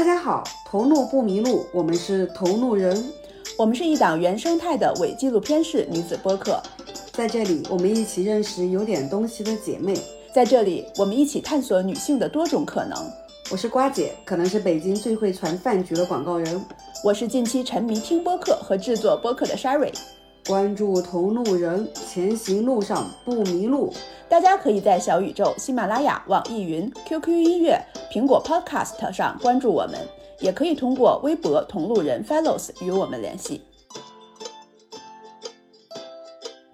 [0.00, 3.04] 大家好，头路不迷路，我们是头路人，
[3.58, 6.58] 我们是一档原生态的伪纪录片式女子播客，
[7.12, 9.94] 在这里我们一起认识有点东西的姐妹，
[10.32, 12.96] 在这里我们一起探索女性的多种可能。
[13.50, 16.58] 我是瓜姐，可能是北京最会传饭局的广告人，
[17.04, 19.92] 我是近期沉迷听播客和制作播客的 Sherry。
[20.50, 23.94] 关注同路人，前行路上不迷路。
[24.28, 27.80] 大家可以在小宇宙、喜马拉雅、网易云、QQ 音乐、
[28.10, 29.96] 苹果 Podcast 上关注我们，
[30.40, 33.62] 也可以通过微博“同路人 Fellows” 与我们联系。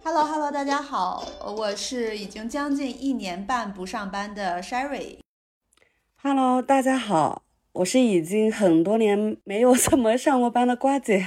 [0.03, 1.27] Hello Hello，大家好，
[1.59, 5.19] 我是已经将近一年半不上班的 Sherry。
[6.23, 7.43] Hello，大家好，
[7.75, 11.27] 我是已经很多年没有怎么上过班的瓜姐。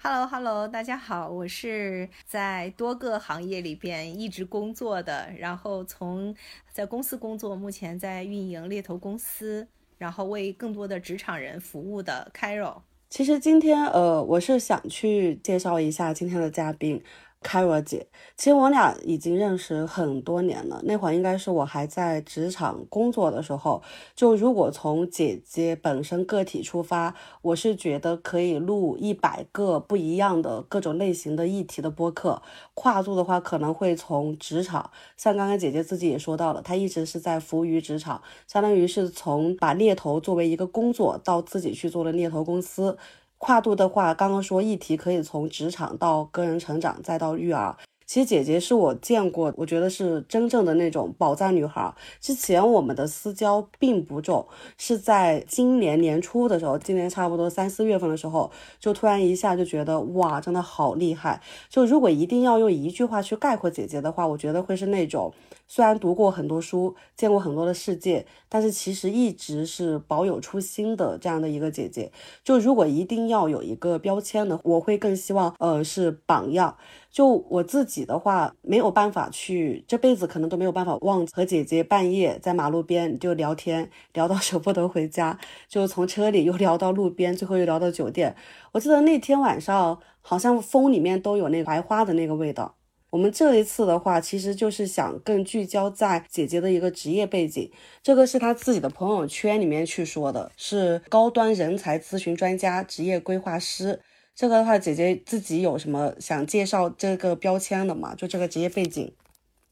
[0.00, 6.32] Hello，Hello，大家好，我是在多个行业里边一直工作的，然后从
[6.70, 9.66] 在公司工作，目前在运营猎头公司，
[9.98, 12.82] 然后为更多的职场人服务的 Carol。
[13.10, 17.02] 其实今天，呃，我是想去介绍一下今天的嘉宾。
[17.40, 20.80] 凯若姐，其实我俩已经认识很多年了。
[20.84, 23.82] 那会儿应该是我还在职场工作的时候。
[24.14, 32.42] 就如果从姐姐本身个体出发，我是觉得可以录一百个不一样的各种类型的议题的播客。
[32.74, 42.98] 跨度的话，可能会从职场，像刚刚姐姐自己也说到了，她一直是在服务于职场，相当于是从把猎头作为一个工作，到自己去做了猎头公司。
[43.38, 47.76] 跨度的话，刚刚说议题可以从职场到个人成长，再到育儿。
[48.04, 51.94] 其实姐姐是我见过，我觉得是真正的那种宝藏女孩。
[52.20, 54.46] 之前我们的私交并不重，
[54.78, 58.50] 是在今年年初的时候，今年差不多三四月份的时候，
[58.80, 61.42] 就突然一下就觉得哇，真的好厉害。
[61.68, 65.32] 就如果一定要用一句话去概括姐姐的话，我觉得会是那种。
[65.68, 72.10] 虽然读过很多书，见过很多的世界，但是其实一直是保有初心的这样的一个姐姐。
[72.42, 76.76] 就如果一定要有一个标签的，我会更希望，呃，是榜样。
[77.10, 85.38] 就我自己的话，没有办法去，这辈子可能都没有办法忘和姐姐半夜在马路边就聊天，聊到舍不得回家，
[85.68, 88.34] 就从车里又聊到路边，最后又聊到酒店。
[88.72, 92.77] 我记得那天晚上，好像风里面都有那白花的那个味道。
[93.10, 97.70] 我们这一次的话，其实就是想更聚焦在姐姐的一个职业背景。
[98.02, 104.00] 这个是她自己的朋友圈里面去说的，是高端人才咨询专家、职业规划师。
[104.34, 108.14] 这个的话，姐姐自己有什么想介绍这个标签的吗？
[108.14, 109.10] 就这个职业背景。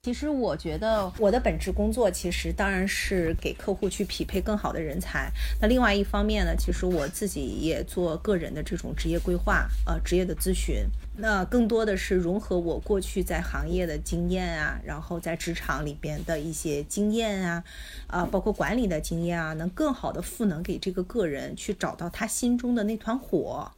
[0.07, 5.29] 其实我觉得我的本职工作其实当然是给客户去匹配更好的人才。
[5.61, 10.77] 那另外一方面呢，其实我自己也做个人的这种职业规划，呃，职业的咨询。
[11.17, 17.65] 那更多的是融合我过去在行业的经验啊，然后在职场里边的一些经验啊，
[18.07, 23.73] 啊，包括管理的经验啊，能更好的赋能给这个个人去找到他心中的那团火。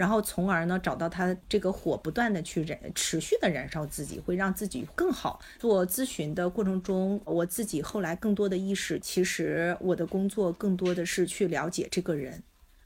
[0.00, 5.38] 然后，从而呢，找到他这个火，不断的去燃，持续的燃烧自己，会让自己更好。
[5.58, 12.42] 做咨询的过程中，我自己后来更多的意识，其实我的工作更多的是去了解这个人。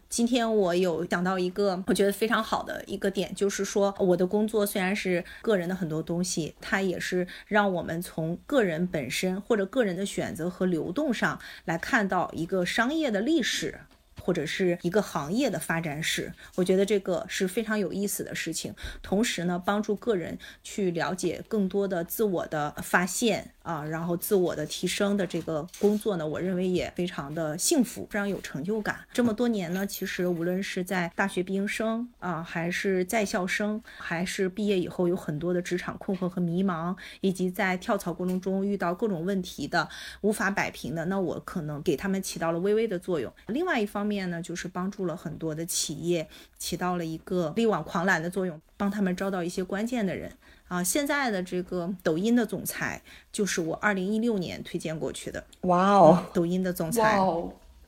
[0.09, 13.79] 今天我有讲到一个我觉得非常好的一个点，就是说我的工作虽然是个人的很多东西，它也是让我们从个人本身或者个人的选择和流动上来看到一个商业的历史。
[14.25, 18.75] 或者是一个行业的发展史，我觉得这个是非常有意思的事情。
[19.03, 28.99] 同时呢，帮助个人去了解更多的自我的发现啊，然后自我的提升的这个工作呢，我认为也非常的幸福，非常有成就感。
[29.13, 39.89] 这么多年呢，其实无论是在大学毕业生啊，还是在校生，还是毕业以后有很多的职场困惑和迷茫，以及在跳槽过程中遇到各种问题的
[40.23, 43.33] 无法摆平的，那我可能给他们起到了微微的作用。
[43.47, 44.15] 另外一方面。
[44.25, 46.27] 呢，就是帮助了很多的企业，
[46.57, 50.33] 起到了一个力挽狂澜的作用，帮他们招到一些关键的人
[50.75, 50.83] 啊。
[50.83, 55.45] 现在的这个抖音的总裁，就是我二零一六年推荐过去的。
[55.63, 57.19] 哇哦，抖音的总裁，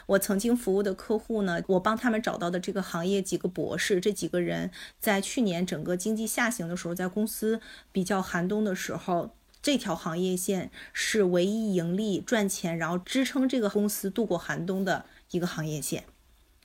[0.06, 7.60] 我曾经服务的客户呢，我帮他们找到的这个行业几个博士，这几个人在去年整个经济下行的时候，在公司
[7.90, 9.30] 比较寒冬的时候，
[9.60, 16.04] 这条行业线是唯一盈利赚钱，然后支撑这个公司度过寒冬的一个行业线。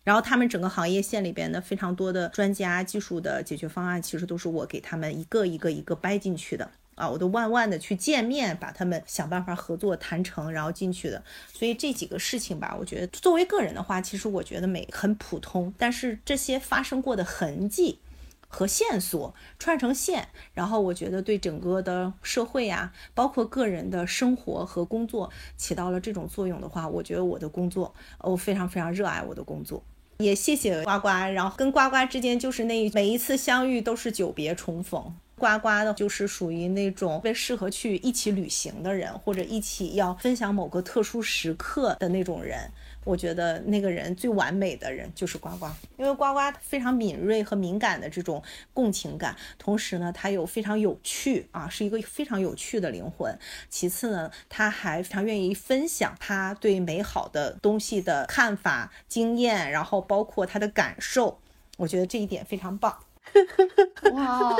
[0.03, 7.07] 然后他们整个行业线里边的非常多的专家、技术的解决方案，其实都是我给他们一个一个一个掰进去的啊！
[7.07, 11.24] 我都万万的去见面，把他们想办法合作谈成，然后进去的。
[11.53, 18.00] 所以这几个事情吧，我觉得作为个人的话，其实我觉得每很普通，但是这些发生过的痕迹，
[18.48, 29.83] 和线索串成线，然后我觉得对整个的社会啊，包括个人的生活和工作起到了这种作用的话，我觉得我的工作，我非常非常热爱我的工作。
[30.21, 35.13] 也谢谢呱呱，然后跟呱呱之间就是那每一次相遇都是久别重逢。
[35.41, 42.69] 呱呱的就是属于那种特别适合去一起旅行的人，或者一起要分享某个特殊时刻的那种人。
[43.03, 45.65] 我觉得那个人最完美的人就是呱呱，
[45.97, 48.43] 因为呱呱非常敏锐和敏感的这种
[48.75, 53.35] 共情感，同时呢，他又非常有趣啊，是一个非常有趣的灵魂。
[53.71, 61.39] 其次呢，他还非常愿意分享他对美好的东西的看法、经验，然后包括他的感受。
[61.77, 62.95] 我觉得这一点非常棒。
[64.13, 64.55] 哇，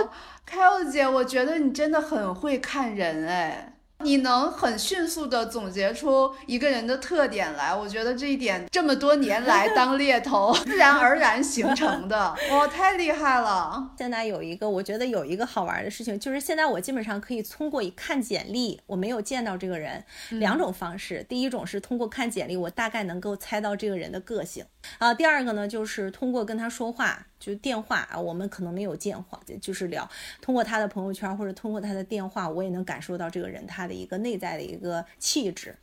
[0.45, 3.68] 凯欧姐，我觉得你真的很会看人哎。
[4.03, 13.91] 你能很迅速的总结出一个人的特点来，我觉得这一点这么多年来当猎头 自然而然形成的，哇，太厉害了！
[13.95, 21.23] 现在有一个，我觉得有一个好玩的事情，就是现在我基本上可以通过一看简历，我没有见到这个人，两种方式。
[21.29, 24.65] 第一种是通过看简历，我大概能够猜到这个人的个性
[24.97, 25.13] 啊。
[25.13, 27.27] 第二个呢，就是通过跟他说话。
[27.42, 30.08] 就电话啊，我们可能没有电话，就是聊。
[30.42, 35.76] 通过他的朋友圈或者通过他的电话，我也能感受到这个人他的一个内在的一个气质，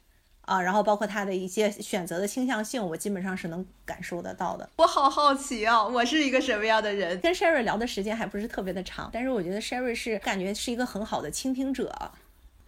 [0.43, 4.71] 啊，然后包括他的一些选择的倾向性，我基本上是能感受得到的。
[4.77, 7.19] 我好好奇啊，我是一个什么样的人？
[7.21, 12.13] 跟 Sherry 聊的时间还不是特别的长，但是我觉得 Sherry 是感觉是一个很好的倾听者。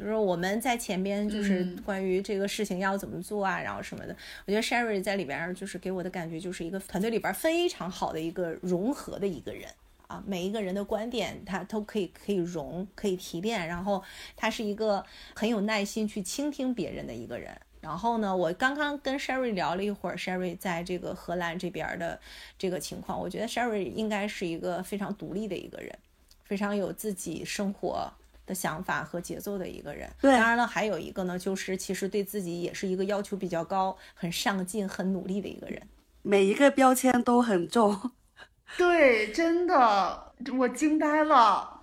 [0.01, 4.17] 就是我们在前边就是关于这个事情要怎么做啊，然后什么的，
[4.47, 9.69] 我觉得 Sherry 在里边就是给我的感觉就是一个团队里边非常好的一个融合的一个人
[10.07, 14.03] 啊，每一个人的观点他都可以可以融，可以提炼，然后
[14.35, 15.05] 他是一个
[15.35, 17.55] 很有耐心去倾听别人的一个人。
[17.83, 22.19] 然后呢，我刚刚跟 Sherry 聊了一会儿，Sherry 在这个荷兰这边的
[22.59, 25.99] 这个情况，我觉得 Sherry 应该是一个非常独立的一个人，
[26.45, 28.13] 非常有自己生活。
[28.51, 35.81] 的想法和节奏的一个人，对，当然了，还有一个呢，就是其实对自己也是一个要求比较高、很上进、很努力的一个人。
[36.23, 38.11] 每一个标签都很重，
[38.77, 41.83] 对，真的，我惊呆了，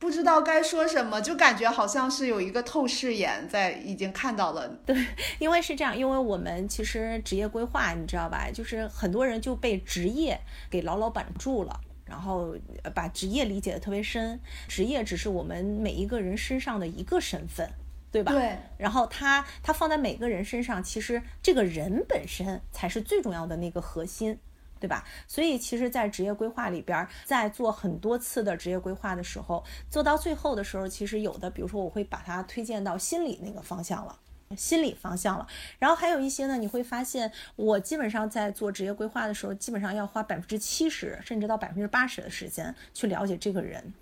[0.00, 4.68] 不知道该说什么，就感觉好像是有一个透视眼在，已经看到了。
[4.84, 5.06] 对，
[5.38, 11.80] 因为是这样，因为我们其实职业规划，你知道吧，就是很多人就被职业给牢牢绑住了。
[12.12, 12.54] 然后
[12.94, 14.38] 把职业理解的特别深，
[14.68, 17.66] 职业只是我们每一个人身上的一个身份，
[18.10, 18.32] 对吧？
[18.32, 18.54] 对。
[18.76, 24.38] 然后他他放在每个人身上，其实这个人本身才是最重要的那个核心，
[24.78, 25.06] 对吧？
[25.26, 34.18] 所以其实，在职业规划里边，在做很多次的职业规划的时候，做到最后的时候，其实有的，比如说我会把它推荐到心理那个方向了。
[34.56, 35.46] 心理方向了，
[35.78, 43.92] 然后还有一些呢，你会发现我基本上在做职业规划的时候，基本上要花百分之七十甚至到百分之八十的时间去了解这个人，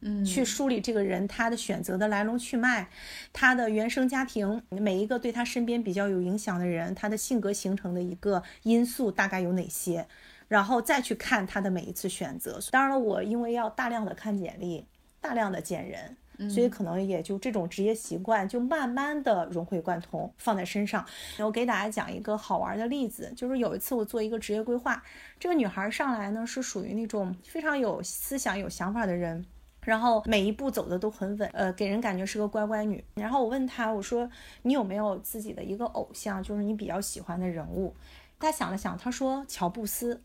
[0.00, 2.88] 嗯，去梳理这个人他的选择的来龙去脉，
[3.32, 10.06] 他的原生家庭，每一个对他身边比较有影响的人，他的性格形成的一个因素大概有哪些，
[10.48, 12.58] 然后再去看他的每一次选择。
[12.70, 14.84] 当然了，我因为要大量的看简历，
[15.20, 16.16] 大量的见人。
[16.50, 21.04] 所以可能也就这种职业习惯就慢慢的融会贯通放在身上。
[21.38, 25.02] 我给大家讲一个好玩的例子，就是有一次我做一个职业规划，
[25.38, 29.44] 这个女孩上来呢是属于那种非常有思想、有想法的人，
[29.82, 33.04] 然后每一步走的都很稳，呃，给人感觉是个乖乖女。
[33.14, 34.28] 然后我问她，我说
[34.62, 37.94] 你有没有自己的一个偶像，就是你比较喜欢的人物？
[38.38, 40.20] 她想了想，她说乔布斯。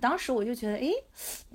[0.00, 0.90] 当时我就觉得，哎，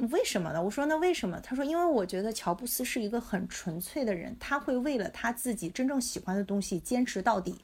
[0.10, 0.62] 为什么呢？
[0.62, 1.40] 我说那为什么？
[1.42, 7.64] 他说，因为我觉得乔布斯是一个很纯粹的人，他会为了他自己真正喜欢的东西坚持到底。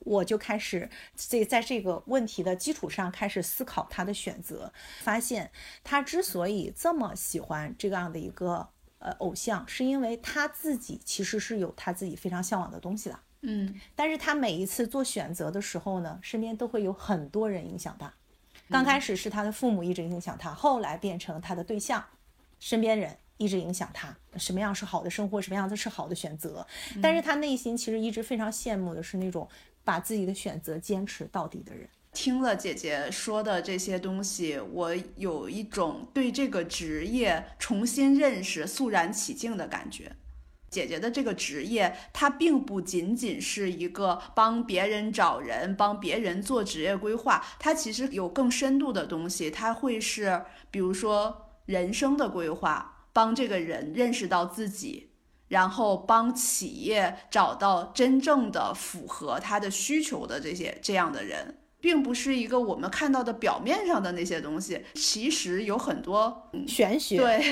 [0.00, 4.70] 我就开始在在这个问题的基础上开始思考他的选择，
[5.00, 5.50] 发现
[5.82, 8.68] 他之所以这么喜欢这样的一个
[8.98, 13.18] 呃偶像，是因为他自己其实是有他自己非常向往的东西的。
[13.40, 18.12] 嗯，但是他每一次做选择的时候呢，身边都会有很多人影响他。
[18.70, 22.04] 刚开始是他的父母一直影响他，后来变成他的对象、
[22.58, 26.66] 身边人一直影响他，什么样是好的生活，什么样子是好的选择。
[27.02, 29.48] 但是他内心其实一直非常羡慕的是那种
[29.84, 31.88] 把自己的选择坚持到底的人。
[32.12, 40.14] 听了姐姐说的这些东西，我有一种对这个职业重新认识、肃然起敬的感觉。
[40.74, 49.48] 姐姐的这个职业，它并不仅仅是一个帮别人找人、帮别人做职业规划，它其实有更深度的东西。
[49.48, 55.12] 它会是，比如说人生的规划，帮这个人认识到自己，
[55.46, 61.58] 然后帮企业找到真正的符合他的需求的这些这样的人。
[61.84, 67.18] 并不是一个我们看到的表面上的那些东西，其实有很多玄学。
[67.18, 67.44] 对，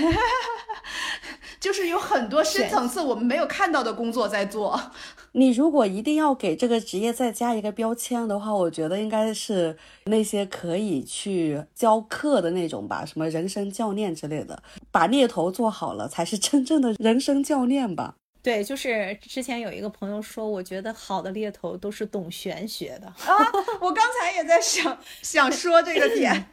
[1.61, 4.81] 就是有很多深层次我们没有看到的工作在做。
[5.33, 18.15] 你如果一定要给这个职业再加一个标签的话，我觉得应该是那些可以去教课的那种吧，什么人生教练之类的，把猎头做好了才是真正的人生教练吧。
[18.43, 23.39] 对，就是之前有一个朋友说，我觉得好的猎头都是懂玄学的啊。
[23.81, 26.49] 我刚才也在想想说这个点，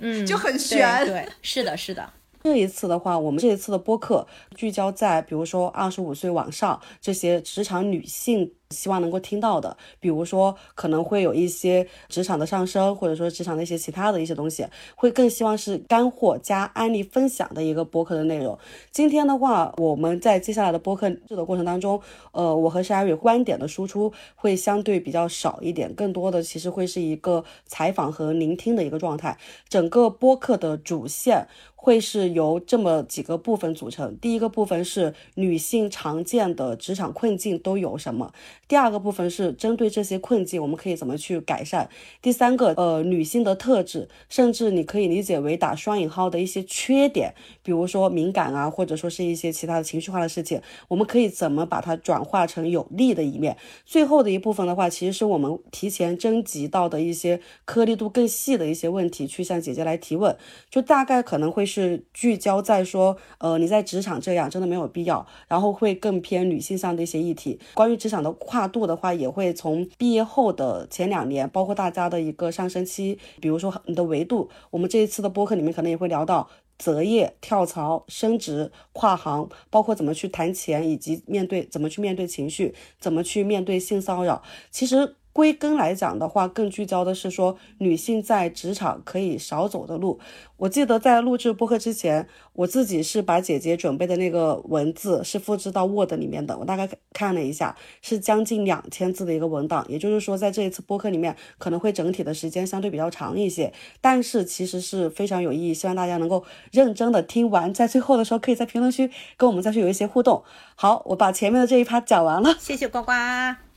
[0.00, 1.04] 嗯， 就很玄。
[1.04, 2.12] 对，是的，是的。
[2.44, 8.52] 这一次的话，我们这一次的播客聚焦在，比如说二十五岁往上这些职场女性。
[8.70, 18.58] 希望能够听到的，比如说可能会有一些职场的上升，或者说职场的一些其他的一些东西，会更希望是干货加案例分享的一个播客的内容。
[18.90, 22.00] 今天的话，我们在接下来的播客制的过程当中，
[22.32, 29.38] 呃，我和 Sherry 观点的输出会相对比较少一点，更多的其实会是一个采访和聆听的一个状态。
[29.68, 31.46] 整个播客的主线
[31.76, 38.32] 会是由这么几个部分组成，第一个个部分是女性常见的职场困境都有什么。
[38.68, 41.88] 第二个部分是针对这些困境，我们可以怎么去改善？
[42.20, 53.56] 第三个，呃，女性的特质，甚至你可以理解为打双引号的一些缺点，比如说敏感啊，或者说是一些其他的情绪化的事情，我们可以怎么把它转化成有利的一面？
[53.86, 60.36] 最后的一部分的话，其实是我们提前征集到的一些颗粒度更细的一些问题，去向姐姐来提问，
[60.70, 68.30] 就大概可能会是聚焦在说，呃，你在职场这样真的没有必要，然后会更偏女性上的一些议题，关于职场的。
[68.44, 84.42] 跨度的话，也会从毕业后的前两年，包括大家的一个上升期，比如说你的维度，我们这一次的播客里面可能也会聊到择业、跳槽、升职、跨行，包括怎么去谈钱，以及面对怎么去面对情绪，怎么去面对性骚扰。
[84.70, 85.16] 其实。
[85.34, 90.20] 归根来讲的话，更聚焦的是说女性在职场可以少走的路。
[90.58, 96.56] 我记得在录制播客之前，我自己是把姐姐准备的那个文字是复制到 Word 里面的。
[96.56, 99.84] 我大概看了一下，是将近两千字的一个文档。
[99.88, 105.74] 也就是说，在这一次播客里面，可能会整体的时间相对比较长一些，但是其实是非常有意义。
[105.74, 110.44] 希望大家能够认真的听完，在最后的时候可以在评论区跟我们再去有一些互动。
[110.76, 112.54] 好，我把前面的这一趴讲完了。
[112.60, 113.10] 谢谢呱呱，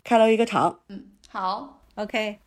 [0.03, 0.81] 开了一个场。
[0.89, 1.16] 嗯。
[1.29, 2.39] 好，OK，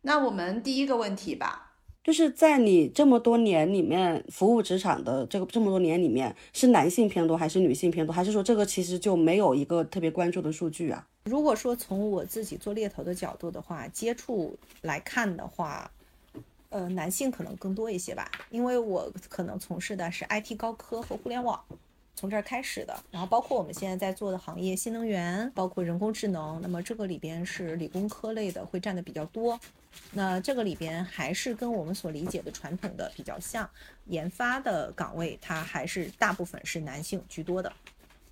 [0.00, 11.06] 那我们第一个问题吧，就是在你这么多年里面服务职场的这个这么多年里面，是男性偏多还是女性偏多，还是说这个其实就没有一个特别关注的数据啊？
[11.24, 15.90] 如果说从我自己做猎头的角度的话，接触来看的话，
[16.70, 21.62] 呃，男性可能更多一些吧，因为我可能从事的是 IT 高科和互联网。
[22.16, 29.58] 从这儿开始的，然后包括我们现在在做的行业，新能源，包括人工智能，那么这个里边是理工科类的会占的比较多。
[30.12, 33.68] 那这个里边还是跟我们所理解的传统的比较像，
[34.06, 37.72] 研发的岗位它还是大部分是男性居多的，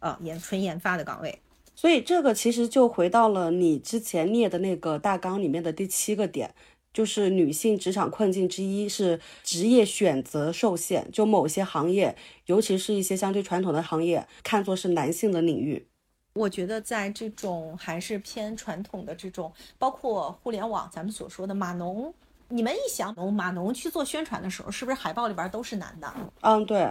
[0.00, 1.38] 呃，研纯研发的岗位。
[1.74, 6.54] 所以这个其实就回到了你之前列的那个大纲里面的第七个点。
[6.92, 15.86] 就是女性职场困境之一是职业选择受限，就某些行业，尤其是一些相对传统的行业，看作是男性的领域。
[16.34, 22.12] 我觉得在这种还是偏传统的这种，包括互联网，咱们所说的码农，
[22.48, 26.14] 你们一想码农去做宣传的时候，是不是海报里边都是男的？
[26.40, 26.90] 嗯，对。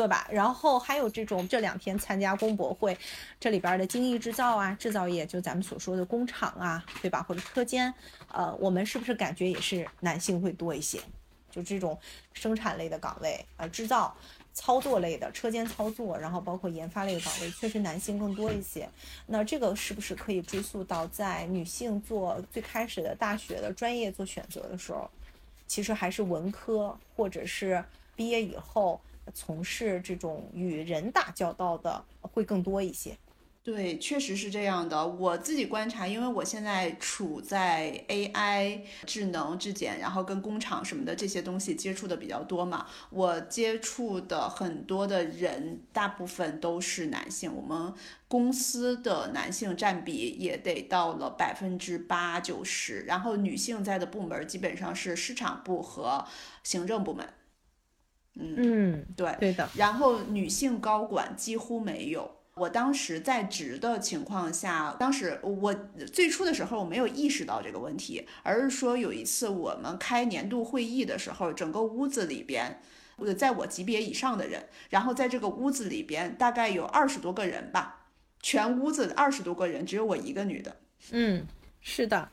[0.00, 0.26] 对吧？
[0.30, 2.96] 然后还有这种这两天参加工博会，
[3.38, 7.22] 这里边的精益制造啊，制造业就咱们所说的工厂啊，对吧？
[7.22, 7.92] 或者车间，
[8.32, 10.98] 呃，我们是不是感觉也是男性会多一些？
[11.50, 11.98] 就这种
[12.32, 14.16] 生产类的岗位，呃，制造、
[14.54, 18.88] 操作类的车间操作，然后包括研发类的岗位，确实男性更多一些。
[19.26, 25.10] 那这个是不是可以追溯到在女性做最开始的大学的专业做选择的时候，
[25.66, 27.84] 其实还是文科，或者是
[28.16, 28.98] 毕业以后？
[29.34, 33.16] 从事这种与人打交道的会更多一些，
[33.62, 35.06] 对，确实是这样的。
[35.06, 42.86] 我自己观察，因为我现在处在 AI、智能、质检，然后跟工厂什么的这些东西接触的比较多嘛。
[43.10, 47.54] 我接触的很多的人，大部分都是男性。
[47.54, 47.92] 我们
[48.28, 56.24] 公司的男性占比也得到了百分之八九十，然后女性在的部门基本上是市场部和
[56.64, 57.28] 行政部门。
[58.40, 62.36] 嗯对对的，然后女性高管几乎没有。
[62.56, 65.72] 我当时在职的情况下，当时我
[66.12, 72.82] 最初的时候我没有意识到这个问题，而是说有一次我们开年度会议的时候，整个屋子里边，
[73.38, 78.08] 在我级别以上的人，然后在这个屋子里边大概有二十多个人吧，
[78.42, 80.76] 全屋子二十多个人，只有我一个女的。
[81.12, 81.46] 嗯，
[81.80, 82.28] 是的。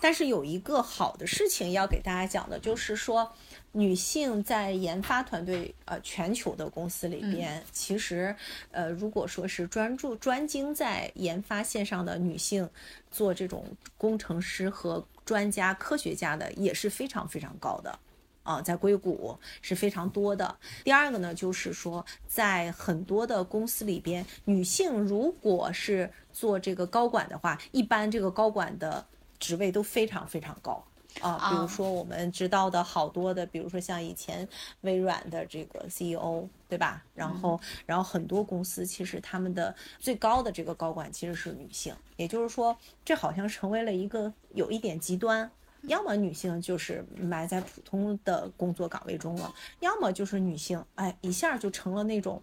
[0.00, 3.32] 但是有一个好的事情要给大家讲的，就是说。
[3.74, 8.36] 女性在研发团队，呃，全球的公司里边，其实，
[8.70, 12.68] 呃，如果说是专注专精在研发线上的女性，
[13.10, 13.64] 做这种
[13.96, 17.98] 工程师和专家、科学家的，也是非常非常高的，
[18.42, 20.54] 啊，在硅谷是非常多的。
[20.84, 29.06] 第二个呢，就是说，在很多的公司里边，女性如果是做这个高管的话，一般这个高管的
[29.38, 30.84] 职位都非常非常高。
[31.20, 34.48] 啊，比如说我们知道的好多的，比如说像以前
[34.80, 37.04] 微软的这个 CEO，对吧？
[37.14, 45.50] 然后，然后很多公司其实他们的最高的这个高管其实是女性，也就是说，这好像成为了一个有一点极端，
[45.82, 52.42] 要么女性就是埋在普通的工作岗位中了，要么就是女性，哎，一下就成了那种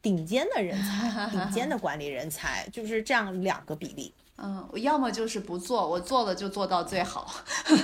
[0.00, 4.14] 顶尖的人才，顶尖的管理人才，就是这样两个比例。
[4.38, 7.26] 嗯，我要么就是不做，我做了就做到最好。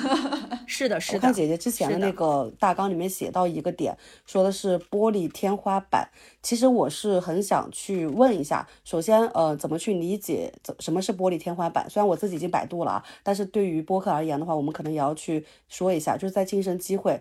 [0.67, 1.19] 是的，是的。
[1.19, 6.11] 我看姐姐之前的那个大纲里面写到一个点，说的是玻璃天花板。
[6.43, 11.89] 其实我是很想去问一下，首先，呃，怎么去理解怎什么是玻璃天花板？
[11.89, 17.21] 虽然我自己已经百度了啊，但是对于播客而言的话，我们可能也要去说一下，就是在晋升机会，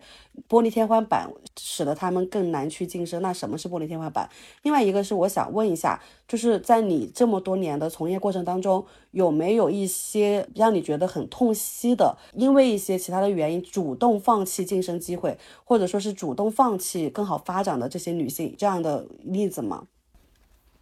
[0.50, 3.22] 玻璃天花板使得他们更难去晋升。
[3.22, 4.28] 那什么是玻璃天花板？
[4.64, 19.06] 另外一个是我想问一下，就是在你这么多年的从业过程当中，有没有一些让你觉得很痛惜的，因为一些其他的原因主动放弃晋升机会，或者说是主动放弃更好发展的这些女性这样的？
[19.24, 19.88] 例子吗？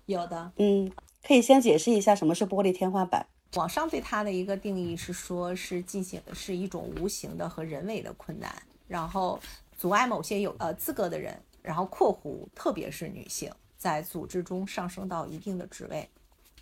[0.05, 0.91] 有的，嗯，
[1.25, 3.25] 可以先解释一下什么是玻璃天花板。
[3.55, 8.53] 网上对它的一个定义是说，是进行的是一种无形的和人为的困难，
[8.88, 9.39] 然后
[9.77, 16.10] 阻碍某些有呃资格的人，然后括弧特别是女性在组织中上升到一定的职位。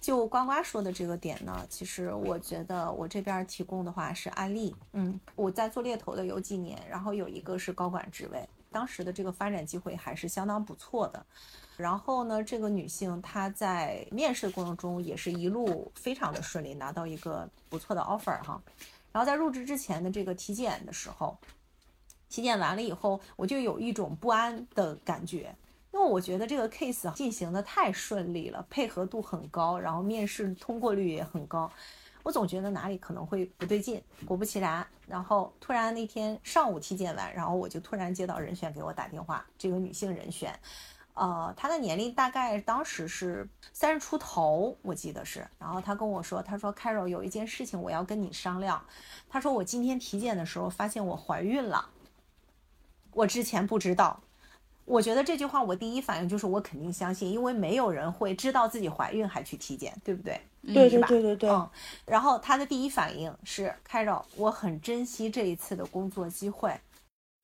[0.07, 4.73] 就呱呱说的这个点呢，其实我觉得我这边提供的话是案例。
[4.93, 11.25] 嗯，我在做猎头的有几年，然后有一个是高管职位，当时的这个发展机会还是相当不错的。
[11.75, 18.63] 然后呢，这个女性她在面试的过程中也是一路非常的顺利，拿到一个不错的 offer 哈。
[19.11, 21.37] 然后在入职之前的这个体检的时候，
[22.29, 25.53] 体检完了以后，我就有一种不安的感觉，
[25.97, 31.69] 因为我觉得这个 case 进行的太顺利了，配合度很高，然后面试通过率也很高，
[32.21, 33.99] 我总觉得哪里可能会不对劲。
[34.23, 40.53] 果不其然，然后突然那天上午体检完，然后我就突然接到人选给我打电话，这个女性人选。
[41.15, 45.47] 呃，他的年龄大概当时是三十出头，我记得是。
[45.57, 48.79] 然后他跟我说，他说：“Carol，有一件事情我要跟你商量。”
[49.27, 51.89] 他说：“我今天体检的时候发现我怀孕了，
[53.13, 54.21] 我之前不知道。”
[54.87, 60.39] 我觉得这句话我第一反应就是我肯定相信，因为没有人会知道自己怀孕还去体检，对不对？
[60.65, 61.49] 对对对对对。
[61.49, 61.69] 嗯。
[62.05, 66.79] 然后他的第一反应是：“Carol，我很珍惜这一次的工作机会。”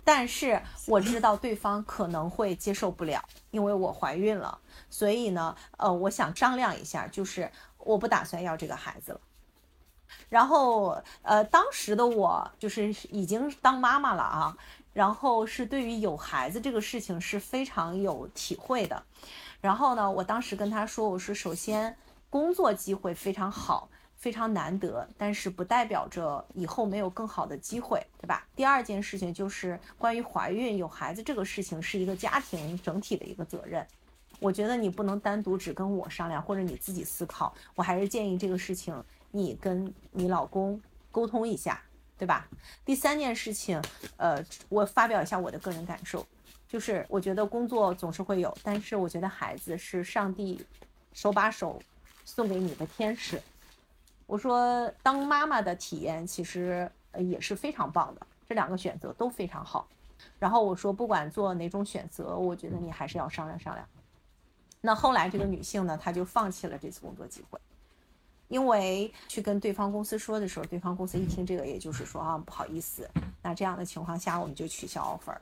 [0.06, 4.58] 但是我知道对方可能会接受不了，因为我怀孕了，
[4.90, 9.20] 所以呢，呃，我想商量一下，就是我不打算要这个孩子了。
[10.30, 14.58] 然后，呃，当时的我就是已经当妈妈了啊，
[14.94, 19.04] 然后是对于有孩子这个事情是非常有体会的。
[19.60, 21.96] 然后呢，我当时跟他说，我说首先
[22.30, 23.90] 工作机会非常好。
[24.16, 28.48] 非常难得，但是不代表着以后没有更好的机会，对吧？
[28.56, 33.86] 第二件事情就是关于怀孕有孩子这个事情是一个家庭整体的一个责任，
[34.40, 41.82] 我觉得你不能单独只跟我商量或者你自己思考，我还是建议这个事情你跟你老公沟通一下，
[42.24, 42.48] 对吧？
[42.86, 43.82] 第三件事情，
[44.16, 46.26] 呃，我发表一下我的个人感受，
[46.70, 50.66] 就是我觉得工作总是会有，但是我觉得孩子是上帝
[51.12, 51.82] 手把手
[52.24, 53.42] 送给你的天使。
[54.26, 59.86] 我说，当妈妈的体验其实也是非常棒的，这两个选择都非常好。
[60.40, 63.86] 然后我说，不管做哪种选择，我觉得你还是要商量商量。
[64.80, 67.60] 那后来这个女性呢，她就放弃了这次工作机会，
[68.54, 73.10] 因为去跟对方公司说的时候，对方公司一听这个，也就是说啊，不好意思，
[73.42, 75.42] 那这样的情况下，我们就取消 offer 了。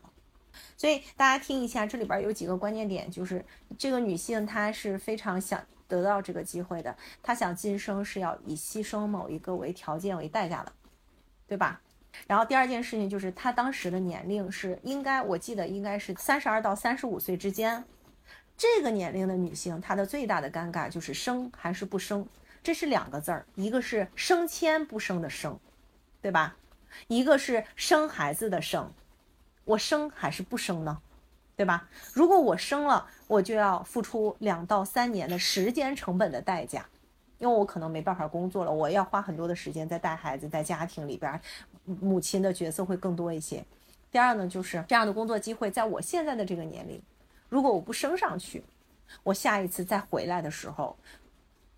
[0.78, 3.44] 所以大家听一下，这里边有几个关键点，就是
[3.78, 5.62] 这个女性她是非常想。
[5.92, 10.72] 得到这个机会的，她想晋升是要以牺牲某一个为条件为代价的，
[11.50, 11.82] 对吧？
[12.28, 17.84] 然后第二件事情就是她当时的年龄是应该，我记得应该是三十二到三十五岁之间。
[18.56, 22.26] 这个年龄的女性，她的最大的尴尬就是生还是不生，
[22.64, 25.60] 这是两个字儿，一个是升迁不升的升，
[26.22, 26.56] 对吧？
[27.08, 28.92] 一个是生孩子的生，
[29.66, 31.02] 我生还是不生呢？
[31.56, 31.88] 对吧？
[32.14, 36.86] 如果我生了，我就要付出两到三年的时间成本的代价，
[37.38, 41.40] 因为我可能没办法工作了，我要花很多的时间在带孩子，在家庭里边，
[41.86, 43.64] 母亲的角色会更多一些。
[44.12, 47.02] 第二呢，就是这样的工作机会，在我现在的这个年龄，
[47.48, 48.64] 如果我不升上去，
[49.24, 50.98] 我下一次再回来的时候，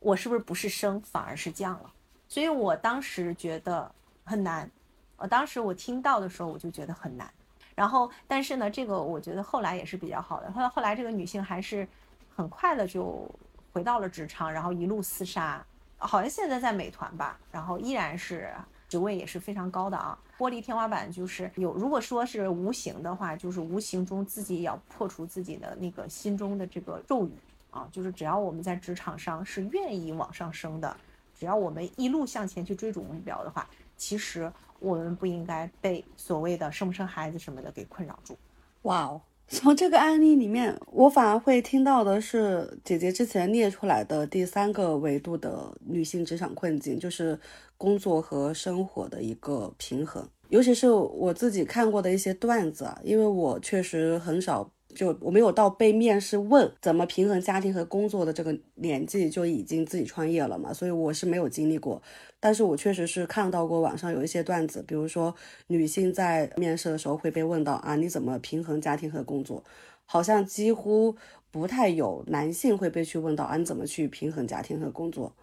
[0.03, 1.91] 我是不是不是升反而是降了？
[2.27, 3.89] 所以我当时觉得
[4.23, 4.69] 很难。
[5.17, 7.27] 我当时我听到的时候，我就觉得很难。
[7.73, 10.51] 然后，但是呢，这个我觉得后来也是比较好的。
[10.51, 11.87] 后来后来这个女性还是
[12.35, 13.27] 很快的就
[13.71, 15.65] 回到了职场，然后一路厮杀，
[15.97, 18.53] 好像现在在美团吧，然后依然是。
[18.89, 21.73] 职位也是非常高的啊，玻璃天花板就是有。
[21.73, 27.31] 如果说是无形的话，就是无形中自己也要破除自己的那个心中的这个咒语
[27.73, 30.95] 啊，就是只要我们在职场上是愿意往上升的，
[31.33, 38.37] 只要我们一路向前去追逐目标的话，其实我们不应该被所谓的生不生孩子什么的给困扰住。
[38.83, 39.21] 哇哦！
[39.47, 47.39] 从这个案例里面，我反而会听到的是姐姐之前列出来的第三个维度的女性职场困境，就是
[47.75, 50.23] 工作和生活的一个平衡。
[50.49, 54.69] 尤其是我自己看过的一些段子啊，因为我确实很少。
[54.93, 62.01] 就我没有到被面试问怎么平衡家庭和工作的这个年纪就已经自己创业了嘛，所以我是没有经历过。
[62.39, 65.33] 但是我确实是看到过网上有一些段子，比如说
[65.67, 69.63] 女性在面试的时候会被问到啊，你怎么平衡家庭和工作？
[70.05, 71.15] 好像几乎
[71.49, 75.33] 不太有男性会被去问到啊，你怎么去平衡家庭和工作？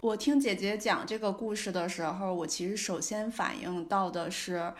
[0.00, 4.72] 我听姐姐讲这个故事的时候，我其实首先反映到的是，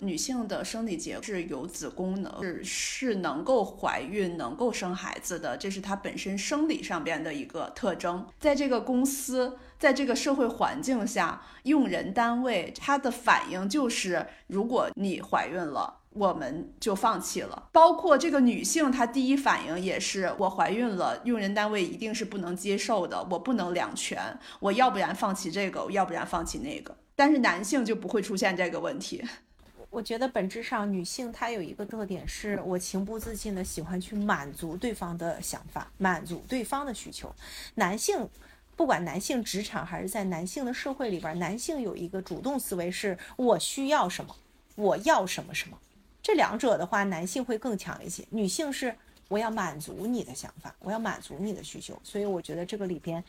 [0.00, 8.26] 女性的生理节制有子宫的，是是能够怀孕、能够生孩子的，这是她本身生理上边的一个特征。
[8.38, 16.00] 在这个公司，在这个社会环境下，用人单位他的反应就是，如果你怀孕了。
[16.16, 26.96] 我们就放弃了，包括这个女性，她第一反应也是我怀孕了，用人单位一定是不能接受的，我不能两全，我要不然放弃这个，我要不然放弃那个。
[27.14, 29.22] 但是男性就不会出现这个问题。
[29.90, 37.34] 我觉得本质上女性她有一个特点，是我情不自禁的喜欢去满足对方的想法，满足对方的需求。
[37.76, 38.28] 男性，
[38.74, 44.36] 不管男性职场还是在男性的社会里边，男性有一个主动思维，是我需要什么，
[44.74, 45.78] 我要什么什么。
[46.26, 48.92] 这两者的话，男性会更强一些，女性是
[49.28, 53.22] 我要满足你的想法，我要满足你的需求，所以我觉得这个里边，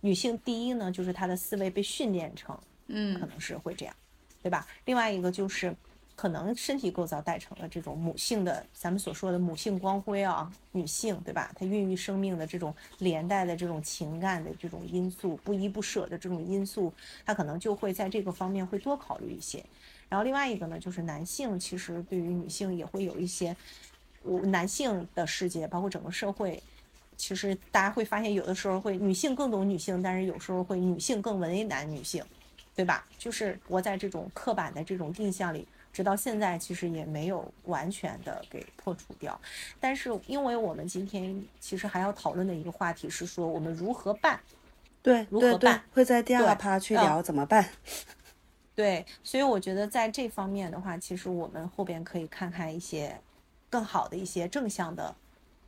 [0.00, 3.94] 女性第一呢，就是她的思维被训练成，嗯，可能是会这样，
[4.42, 4.66] 对吧？
[4.86, 5.76] 另外一个就是，
[6.16, 11.52] 可能身体构造带成了这种母性的，咱们所说的母性光辉啊，女性，对吧？
[11.54, 16.90] 她孕育生命的这种连带的这种情感的这种因素，不依不舍的这种因素，
[17.26, 19.62] 她可能就会在这个方面会多考虑一些。
[20.10, 23.56] 然后另外一个呢，就是男性其实对于女性也会有一些，
[24.22, 26.60] 我男性的世界，包括整个社会，
[27.16, 32.24] 其实大家会发现，有的时候会女性更懂女性，但是有时候会女性更为难女性，
[32.74, 33.06] 对吧？
[33.18, 39.40] 就是活在这种刻板的这种印象里，直到现在其实也没有完全的给破除掉。
[39.78, 44.40] 但是因为我们今天其实还要讨论的一个话题是说，我们如何办？
[45.02, 45.80] 对，如何办？
[45.92, 47.64] 会在第二趴去聊怎么办。
[48.80, 53.14] 对，所以我觉得在这方面的话，其实我们后边可以看看一些
[53.68, 55.14] 更好的一些正向的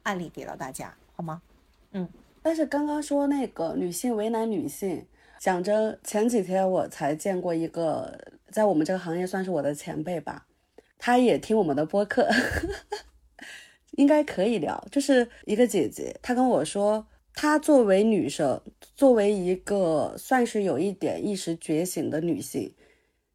[0.04, 1.42] 案例给到大家，好吗？
[1.90, 2.08] 嗯。
[2.42, 5.04] 但是刚刚说那个女性为难女性，
[5.38, 10.46] 讲着前几天我才见过一个在我们这个行业算是我的前辈吧，
[10.96, 12.26] 他也听我们的播客，
[13.98, 14.82] 应该可以聊。
[14.90, 18.58] 就是一个姐姐，她跟我说，她作为女生，
[18.96, 22.74] 作为一个算是有一点意识觉醒的女性。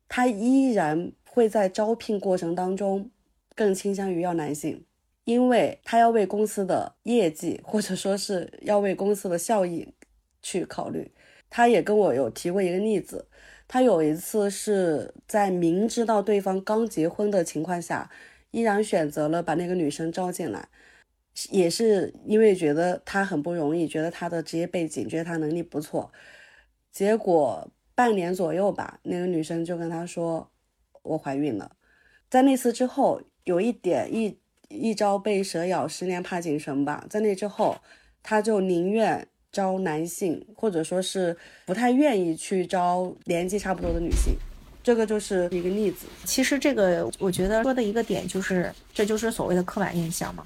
[0.09, 3.11] 他依然会在招聘过程当中
[3.55, 4.85] 更倾向于要男性，
[5.25, 9.93] 因为他要为公司的业绩或者说是要为公司的效益
[10.41, 11.11] 去考虑。
[11.49, 13.27] 他也跟我有提过一个例子，
[13.67, 18.09] 他有一次是在明知道对方刚结婚的情况下，
[18.51, 20.67] 依然选择了把那个女生招进来，
[21.51, 26.11] 也是因为觉得她很不容易，觉得她的职业背景，觉得她能力不错，
[26.91, 27.69] 结果。
[27.97, 30.47] 半年左右吧，那个女生就跟他说
[31.01, 31.71] ：“我怀孕了。”
[32.29, 37.03] 在那次之后，有一点一一朝被蛇咬，十年怕井绳吧。
[37.09, 37.75] 在那之后，
[38.21, 44.35] 他就宁愿招男性，或者说是不太愿意去招年纪差不多的女性。
[44.83, 46.05] 这个就是一个例子。
[46.23, 50.45] 其实这个我觉得说的一个点就是，这就是所谓的刻板印象嘛。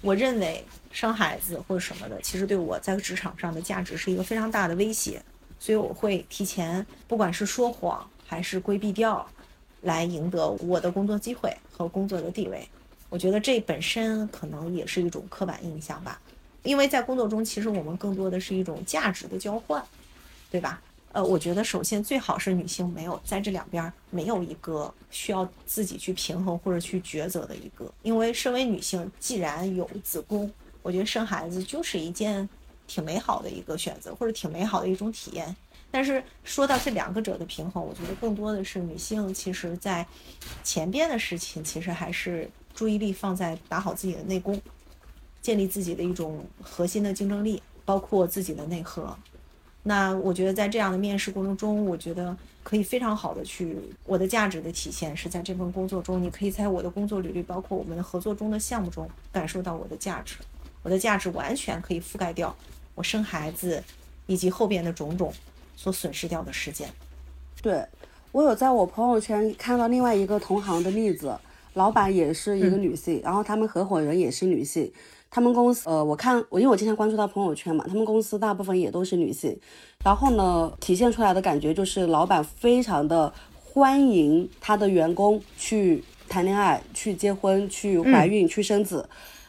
[0.00, 5.22] 我认为生孩子或者什么的，其实对我在职场上的价值是一个非常大的威胁。
[5.58, 9.26] 所以我会提前，不管是说谎还是规避掉，
[9.82, 12.68] 来赢得我的工作机会和工作的地位。
[13.08, 16.20] 我觉得这本身可能也是一种刻板印象吧，
[16.62, 19.84] 因为在工作中，其实我们更多的是一种价值的交换。
[20.50, 20.80] 对吧？
[21.12, 32.48] 呃，我觉得首先最好是女性没有在这两边没有一个需要自己去平衡或者去抉择的一个，因为身为女性，既然有子宫，我觉得生孩子就是一件
[32.88, 35.54] 挺美好的一个选择，或者挺美好的一种体验。
[35.90, 40.04] 但是说到这两个者的平衡，我觉得更多的是女性，其实在
[40.64, 44.60] 前边的事情，其实还是注意力放在打好自己的内功，
[45.40, 49.16] 建立自己的一种核心的竞争力，包括自己的内核。
[49.82, 60.36] 那我觉得在这样的面试过程中，我觉得可以非常好的去我的价值的体现是在这份工作中，你可以在我的工作履历，包括我们的合作中的项目中感受到我的价值，
[60.82, 62.54] 我的价值完全可以覆盖掉
[62.98, 63.82] 我生孩子
[64.26, 65.32] 以及后边的种种。
[65.80, 66.88] 所损失掉的时间，
[67.62, 67.84] 对
[68.32, 71.32] 我有在我朋友圈看到另外一个同行的例子，
[71.74, 74.92] 老板也是一个女性，然后他们合伙人也是女性，
[75.30, 79.56] 他们公司呃，我看我因为我经常关注到朋友圈嘛，他们公司大部分也都是女性，
[80.04, 89.08] 然后呢，体现出来的感觉就是老板非常的欢迎他的员工去谈恋爱、去结婚、去怀孕、去生子。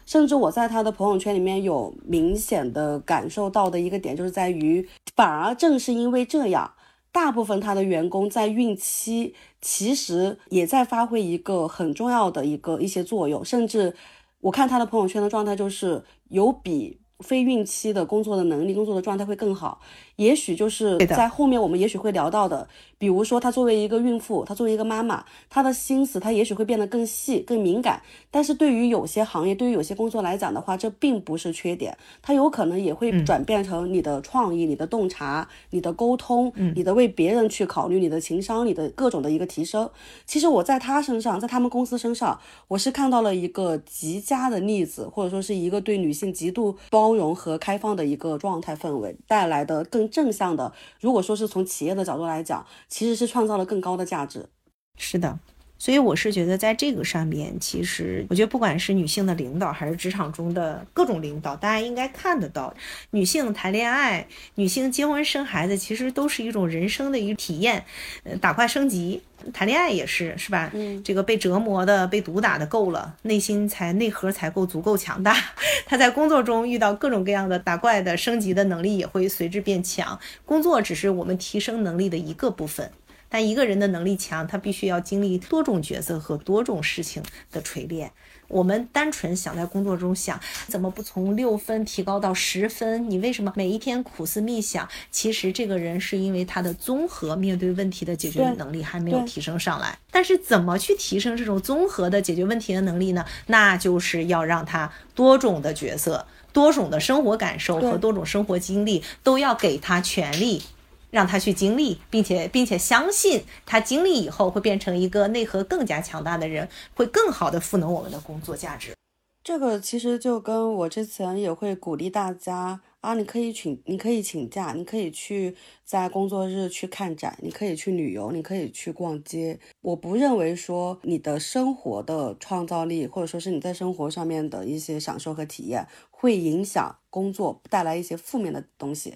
[0.10, 6.74] 甚至我在他的朋友圈里面有明显的感受到的一个点，就是在于，反而正是因为这样，
[7.12, 13.96] 大部分他的员工在孕期其实也在发挥一个很重要的一个一些作用，甚至
[14.42, 17.00] 我看他的朋友圈的状态就是有比。
[17.20, 19.82] 非孕期的工作的能力、工作的状态会更好，
[20.20, 28.02] 也许就是在后面我们也许会聊到的，比如说她作为一个孕妇，她作为一个妈妈，她的心思她也许会变得更细、更敏感。
[28.32, 39.90] 但是对于有些行业、对于有些工作来讲的话，这并不是缺点，它有可能也会转变成你的创意、你的洞察、你的沟通、你的为别人去考虑、你的情商、你的各种的一个提升。
[40.28, 47.00] 其实我在她身上，在他们公司身上，我是看到了一个极佳的例子，或者说是一个对女性极度包。
[47.00, 54.50] 包容和开放的一个状态氛围带来的更正向的，如果说是从企业的角度来讲，其实是创造了更高的价值。
[54.98, 55.40] 是的。
[55.80, 62.76] 所以我是觉得，在这个上面，其实我觉得不管是女性的领导，还是职场中的各种领导，大家应该看得到，
[63.12, 67.86] 女性谈恋爱、女性结婚生孩子，其实都是一种人生的一个体验，
[68.24, 69.22] 呃，打怪升级，
[69.54, 70.70] 谈恋爱也是，是吧？
[70.74, 75.34] 嗯，这个被折磨的、被毒打的够了，内心才内核才够足够强大。
[75.88, 80.20] 他在工作中遇到各种各样的打怪的升级的能力也会随之变强。
[80.46, 82.92] 工作只是我们提升能力的一个部分。
[83.30, 88.12] 但一个人的能力强，他必须要经历多种角色和多种事情的锤炼。
[88.48, 93.08] 我们单纯想在工作中想，怎么不从六分提高到十分？
[93.08, 94.90] 你为什么每一天苦思密想？
[95.12, 100.00] 其实这个人是因为他的综合面对问题的解决能力还没有提升上来。
[100.10, 103.24] 但是怎么去提升这种综合的解决问题的能力呢？
[103.46, 110.64] 那就是要让他多种的角色、多种的生活感受和多种生活经历都要给他权利。
[111.10, 118.94] 让他去经历，并且并且相信他经历以后会变成一个内核更加强大的人，会更好的赋能我们的工作价值。
[119.42, 129.58] 这个其实就跟我之前也会鼓励大家啊，你可以请你可以请假，你可以去在工作日去看展，你可以去旅游，你可以去逛街。
[129.82, 139.16] 我不认为说你的生活的创造力，或者说是你在生活上面的一些享受和体验，会影响工作带来一些负面的东西。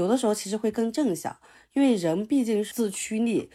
[0.00, 1.36] 有的时候其实会更正向，
[1.74, 3.50] 因为人毕竟是自驱力，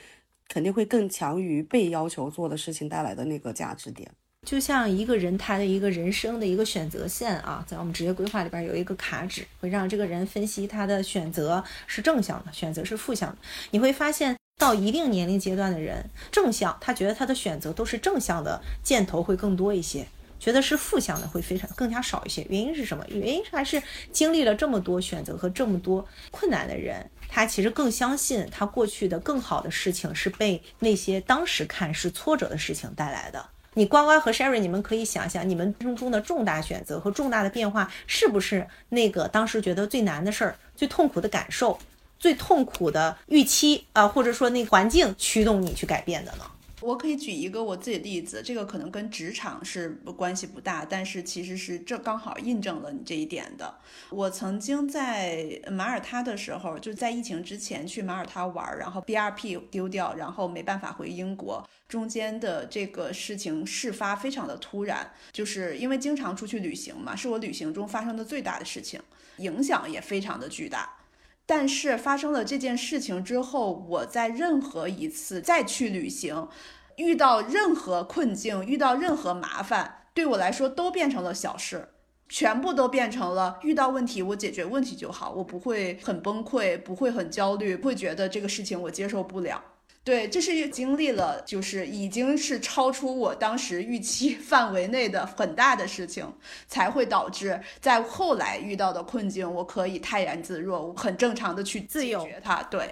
[0.48, 4.12] 肯定会更强于被要求做的事情带来的那个价值点。
[4.46, 13.38] 就像一个人他的一个人生的一个选择线啊，在我们职业规划里边有一个卡纸，会让这个人分析他的选择是正向的，选择是负向的。
[13.72, 20.06] 你会发现到一定年龄阶段的人，正向，他觉得他的选择都是正向的，箭头会更多一些。
[20.46, 23.04] 觉得是负向的会非常更加少一些，原因是什么？
[23.08, 23.82] 原因还是
[24.12, 33.44] 经历了这么多选择和这么多困难的人，他其实更相信他过去的更好的事情是被那些当时看是挫折的事情带来的。
[33.74, 41.80] 你呱呱和 Sherry，你们可以想想，你们人生中的重大选择和重大的变化，是不是那个当时觉得最难的事儿、最痛苦的感受、
[42.20, 46.46] 最痛苦的预期啊，或者说那环境驱动你去改变的呢？
[46.86, 53.76] 我可以举一个我自己的例子，这个可能跟职场是关系不大，但是其实是这刚好印证了你这一点的。
[54.12, 69.02] 我曾经在马耳他的时候，就在疫情之前去马耳他玩，然后 B R P 丢掉，然后没办法回英国，中间的这个事情事发非常的突然，就是因为经常出去旅行嘛，是我旅行中发生的最大的事情，
[69.38, 70.88] 影响也非常的巨大。
[71.46, 76.48] 但是发生了这件事情之后，我在任何一次再去旅行。
[76.98, 81.90] 遇到任何困境，遇到任何麻烦，对我来说都变成了小事。
[82.28, 89.62] 全部都变成了遇到问题我解决问题就好，我不会很崩溃，不会很焦虑，不会觉得这个事情我接受不了。
[90.06, 96.32] 对，这是经历了，就是已经是超出我当时预期 范围内的很大的事情，
[96.68, 102.62] 才会导致在后来遇到的困境，我可以泰然自若，我很正常的去自由它。
[102.70, 102.88] 对，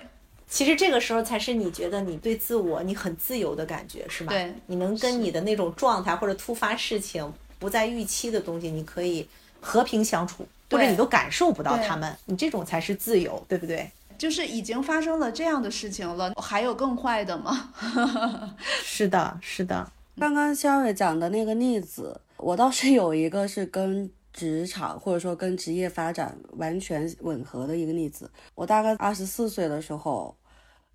[0.50, 4.34] 其实这个时候才是你觉得你对自我你很自由的感觉，是吧？
[4.34, 9.30] 对，你能跟你的那种状态或者突发事情不在预期的东西，你可以
[9.62, 13.88] 和平相处，或者你都感受不到他们，你这种才是自由，对不对？
[14.24, 17.74] 就是已经发生了这样的事情了，还有更坏的吗？
[18.82, 19.92] 是的，是的。
[20.16, 28.32] 刚刚肖伟讲的那个例子，我倒是有一个是跟职场或者说跟职业发展完全吻合的一个例子。
[28.56, 30.34] 我大概二十四岁的时候，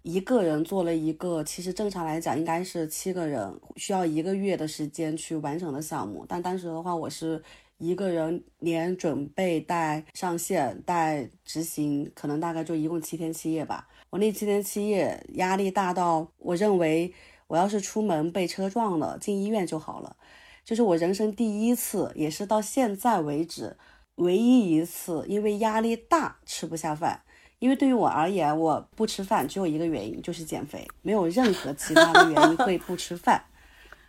[0.00, 7.42] 一个人做了一个其实正常来讲应该是七个人需要一个月的时间去完成的项目，但当时的话我是。
[7.78, 13.86] 一个人连准备带上线带执行，可能大概就一共七天七夜吧。
[14.10, 17.12] 我那七天七夜压力大到，我认为
[17.46, 20.16] 我要是出门被车撞了，进医院就好了。
[20.64, 23.76] 就是我人生第一次，也是到现在为止
[24.16, 27.22] 唯一一次，因为压力大吃不下饭。
[27.60, 33.44] 因为对于我而言，我不吃饭只有一个原因，就是减肥，没有任何其他的原因会不吃饭。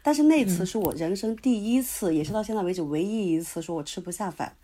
[0.02, 4.56] 但是那次是我人生第一次，也是到现在为止唯一一次说我吃不下饭。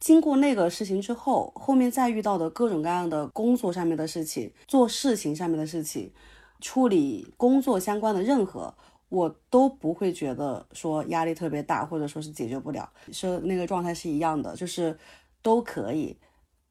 [0.00, 6.12] 经过那个事情之后，后面再遇到的各种各样的工作上面的事情、做事情上面的事情、
[6.60, 8.72] 处理工作相关的任何，
[9.08, 14.96] 我都不会觉得说压力特别大，或者说是解决不了，是那个状态是一样的，就是
[15.42, 16.16] 都可以，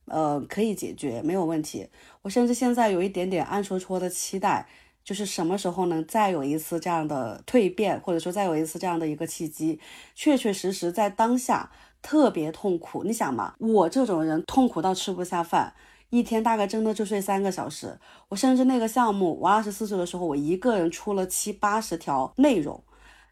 [0.06, 1.88] 呃，可以解决，没有问题。
[2.22, 4.68] 我甚至现在有一点点暗戳戳的期待。
[5.08, 9.80] 就是什么时候能再有一次这样的蜕变，或者说再有一次这样的一个契机，
[10.14, 13.06] 确确实实在当下特别痛苦。
[13.06, 15.74] 你想嘛，我这种人痛苦到吃不下饭，
[16.10, 17.98] 一天大概真的就睡三个小时。
[18.28, 22.84] 我甚至那个项目，我二十四岁的时候，我一个人出了七八十条内容，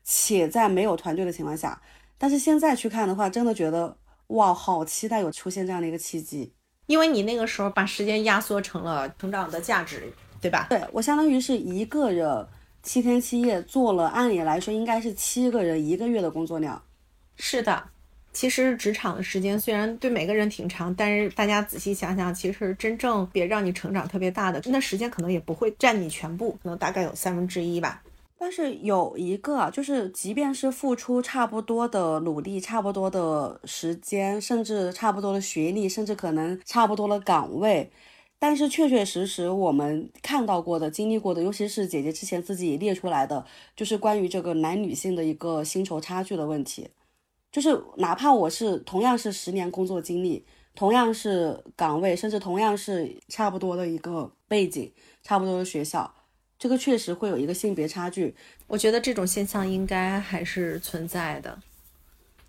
[0.05, 1.81] 且在没有团队的情况下。
[2.17, 6.53] 但是现在去看的话，真的觉得哇，好期待有出现这样的一个契机，
[6.85, 10.13] 因为你那个时候把时间压缩成了成长的价值。
[10.45, 10.67] 对吧？
[10.69, 12.45] 对我相当于是一个人
[12.83, 16.79] 七天七夜做了，按理来说应该是七个人一个月的工作量。
[17.35, 17.83] 是的，
[18.31, 28.03] 其实职场的时间虽然对每个人挺长，但是大家仔细想想，其实真正别让你成长特别大的那时间，可能也不会占你全部，可能大概有三分之一吧。
[28.37, 37.89] 但是有一个，就是即便是付出差不多的努力、差不多的时间，甚至差不多的学历，甚至可能差不多的岗位。
[38.47, 43.43] 但是确确实实，我们看到过的、经历过的，尤其是姐姐之前自己列出来的，
[43.75, 46.87] 就是关于这个男女性的一个薪酬差距的问题。
[47.51, 54.91] 就是哪怕我是同样是十年工作经历，同样是岗位，甚至同样是差不多的一个背景、
[55.23, 56.13] 差不多的学校，
[56.59, 58.35] 这个确实会有一个性别差距。
[58.67, 61.57] 我觉得这种现象应该还是存在的。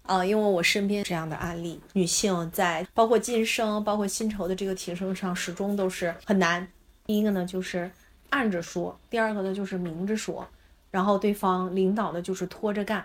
[0.06, 6.66] 啊，因为我身边这样的案例，女性在包括晋升、包括薪酬的这个提升上，始终都是很难。
[7.04, 7.90] 第一个呢，就是
[8.30, 10.46] 暗着说；第二个呢，就是明着说。
[10.90, 13.04] 然后对方领导呢，就是拖着干，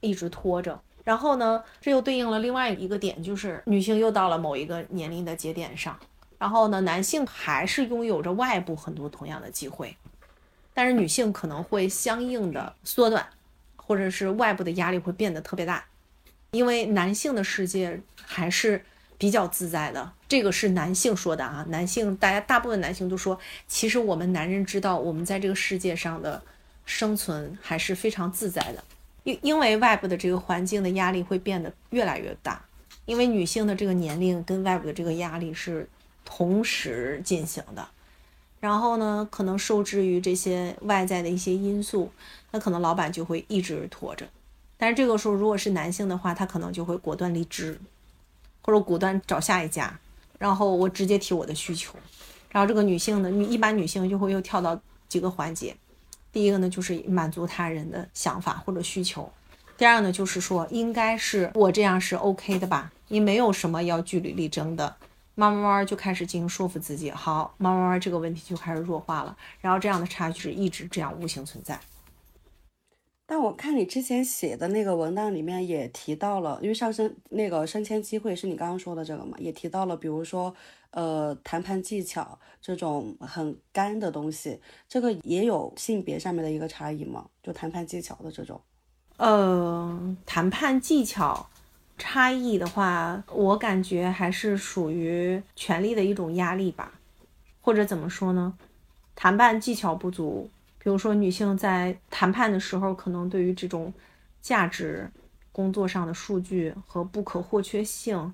[0.00, 0.80] 一直拖着。
[1.02, 5.98] 然后呢，这又对应了另外一个点，就是女性又到了某一个年龄的节点上，
[6.38, 9.96] 然后呢，男性还是拥有着外部很多同样的机会，
[10.72, 13.26] 但是女性可能会相应的缩短，
[13.76, 15.84] 或者是外部的压力会变得特别大。
[16.50, 18.84] 因为男性的世界还是
[19.18, 21.64] 比较自在的，这个是男性说的啊。
[21.68, 26.42] 男性，大家大部分男性都说，其实我们男人知道，我们在这个世界上的
[26.84, 28.82] 生存还是非常自在的。
[29.24, 32.64] 因因为外部的这个环境的压力会变得越来越大，
[33.04, 35.86] 因为女性的这个年龄跟外部的这个压力是
[36.24, 37.86] 同时进行的。
[38.60, 42.10] 然后呢，可能受制于这些外在的一些因素，
[42.50, 44.26] 那可能老板就会一直拖着。
[44.80, 47.78] 但是这个时候，如果是男性的话，他可能就会果断离职，
[48.62, 50.00] 或者果断找下一家，
[50.38, 51.94] 然后我直接提我的需求。
[52.50, 55.76] 然后这个女性呢，女一般女性就会又跳到几个环节，
[56.32, 59.30] 第一个呢就是满足他人的想法或者需求，
[59.76, 64.96] 第二呢就是说应该是我这样是 OK 的吧，你没有什么要据理力争的，
[65.34, 71.78] 慢慢慢就开始进行说服自己，好，慢慢慢这个问题就开始弱化了，然后这样的差距是一直这样无形存在。
[73.30, 80.52] 但我看你之前写的那个文档里面也提到了，因为上升那个升迁机会是你刚刚说的这个嘛，也提到了，比如说，
[80.90, 84.58] 呃，谈判技巧这种很干的东西，
[84.88, 87.24] 这个也有性别上面的一个差异吗？
[87.40, 88.60] 就谈判技巧的这种，
[89.18, 91.48] 呃，谈判技巧
[91.96, 96.94] 差异的话，我感觉还是属于权力的一种压力吧，
[97.60, 98.54] 或者怎么说呢？
[99.14, 100.50] 谈判技巧不足，
[100.82, 103.92] 比如说女性在谈判的时候，可能对于这种
[104.40, 105.10] 价值、
[105.52, 108.32] 工作上的数据和不可或缺性，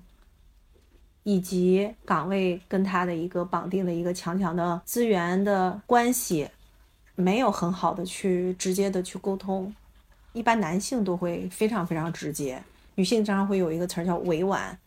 [1.23, 6.49] 以及岗位跟她的一个绑定的一个强强的资源的关系，
[7.15, 9.73] 没有很好的去直接的去沟通。
[10.31, 12.63] 一般男性都会非常非常直接。
[12.95, 14.77] 女性经常会有一个词儿叫委婉，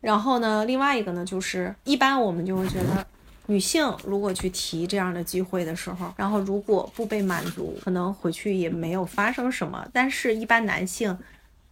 [0.00, 3.06] 然后呢，另外一个呢，就是一般我们就会觉得，
[3.46, 9.86] 女性如果去提这样的机会的时候，然后如果不被满足，可能回去也没有发生什么。
[9.92, 11.18] 但是，一般男性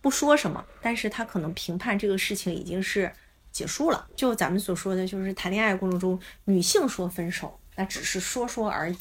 [0.01, 3.11] 不说什么，但是他可能评判这个事情已经是
[3.51, 4.07] 结束了。
[4.15, 8.97] 就咱们所说的就是谈恋爱过程中，女性说分手，那只是说说而已；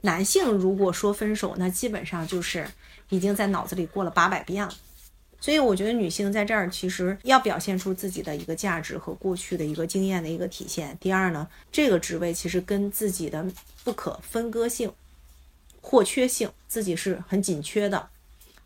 [0.00, 2.66] 男性如果说分手，那基本上就是
[3.10, 4.74] 已经在脑子里过了八百遍了。
[5.42, 10.96] 所以我觉得女性在这儿其实要表现出自己的一个价值和过去的一个经验的一个体现。
[11.00, 13.44] 第二呢，这个职位其实跟自己的
[13.82, 14.92] 不可分割性、
[15.80, 18.08] 或缺性，自己是很紧缺的。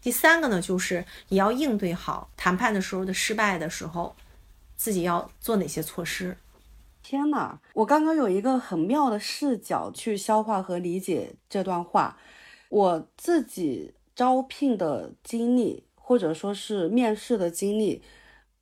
[0.02, 4.14] 第三个呢，就是也要应对好谈判的时候的失败的时候，
[4.76, 6.36] 自己要做哪些措施。
[7.02, 12.18] 天哪，我刚刚有一个很妙的视角去消化和理解这段话，
[12.68, 15.82] 我自己招聘的经历。
[16.08, 18.00] 或者说是面试的经历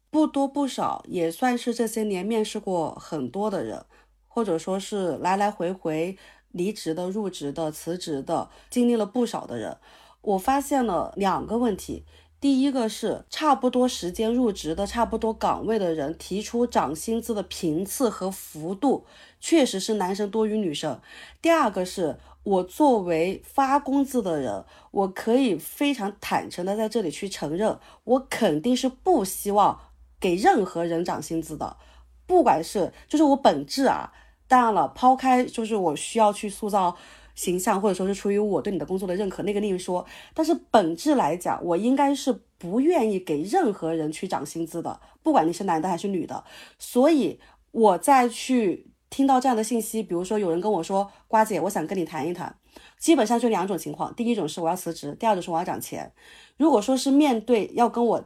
[0.08, 3.84] 不多不少，也算是这些年面试过很多的人，
[4.26, 6.16] 或者说是来来回回
[6.52, 9.76] 离职的、入职的、辞职的，经历了不少的人。
[10.22, 12.06] 我发现了两个问题：
[12.40, 19.04] 第一个是差不多时间入职的、差不多岗位的人提出涨薪资的频次和幅度，
[19.44, 21.02] 确实是男生多于女生；
[21.42, 22.16] 第二个是。
[22.44, 29.80] 我作为发工资的人，我可以非常坦诚的在这里去承认，我肯定是不希望
[30.20, 31.78] 给任何人涨薪资的，
[32.26, 34.12] 不管是就是我本质啊，
[34.46, 36.94] 当然了，抛开就是我需要去塑造
[37.34, 40.04] 形象，或者说是出于我对你的工作的认可，那个另说。
[40.34, 46.44] 但是本质来讲，我应该是不愿意给任何人去涨薪资的，不管你是男的还是女的。
[46.78, 47.40] 所以
[47.70, 48.90] 我再去。
[49.14, 52.56] 听到这样的信息，比如说有人跟我说：“瓜姐，我想跟你谈一谈。”
[52.98, 56.12] 基本上就两种情况，第一种是我要辞职，第二种是我要涨钱。
[56.56, 58.24] 如果说是面对要跟我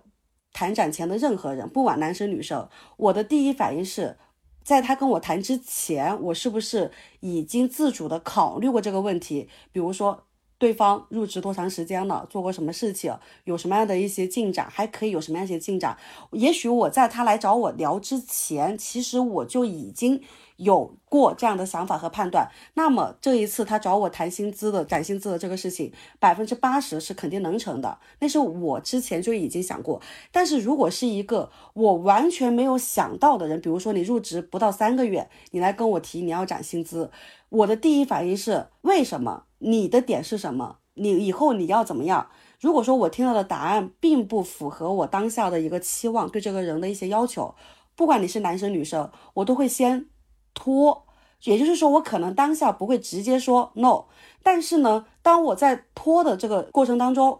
[0.54, 2.66] 谈涨钱的任何人，不管男生女生，
[2.96, 4.16] 我的第一反应是
[4.64, 9.50] 在他跟我谈之前，我是不是已经自主的考虑过这个问题？
[9.70, 10.24] 比如说。
[10.60, 12.26] 对方入职多长时间了？
[12.28, 13.16] 做过什么事情？
[13.44, 14.68] 有什么样的一些进展？
[14.68, 15.96] 还可以有什么样一些进展？
[16.32, 20.20] 也许我在他来找我聊之前，其实我就已经
[20.58, 22.48] 有过这样的想法和判断。
[22.74, 27.98] 那么这一次他找我谈薪资的、涨薪资的这个事情，百分之八十是肯定能成的。
[28.18, 30.00] 那是我之前就已经想过。
[30.30, 37.10] 但是如果是一个我完全没有想到的人，比如说你入职不到三个月，你来跟我提你要涨薪资，
[37.48, 39.44] 我的第一反应是为什么？
[39.58, 40.76] 你的点是什么？
[40.94, 42.28] 你以后你要怎么样？
[42.60, 47.54] 如果说我听到的答案并不符合我当下的一个期望，对这个人的一些要求，
[47.94, 50.06] 不管你是男生女生，我都会先
[50.54, 51.04] 拖。
[51.44, 54.06] 也就是说，我可能当下不会直接说 no，
[54.42, 57.38] 但是呢，当我在拖的这个过程当中，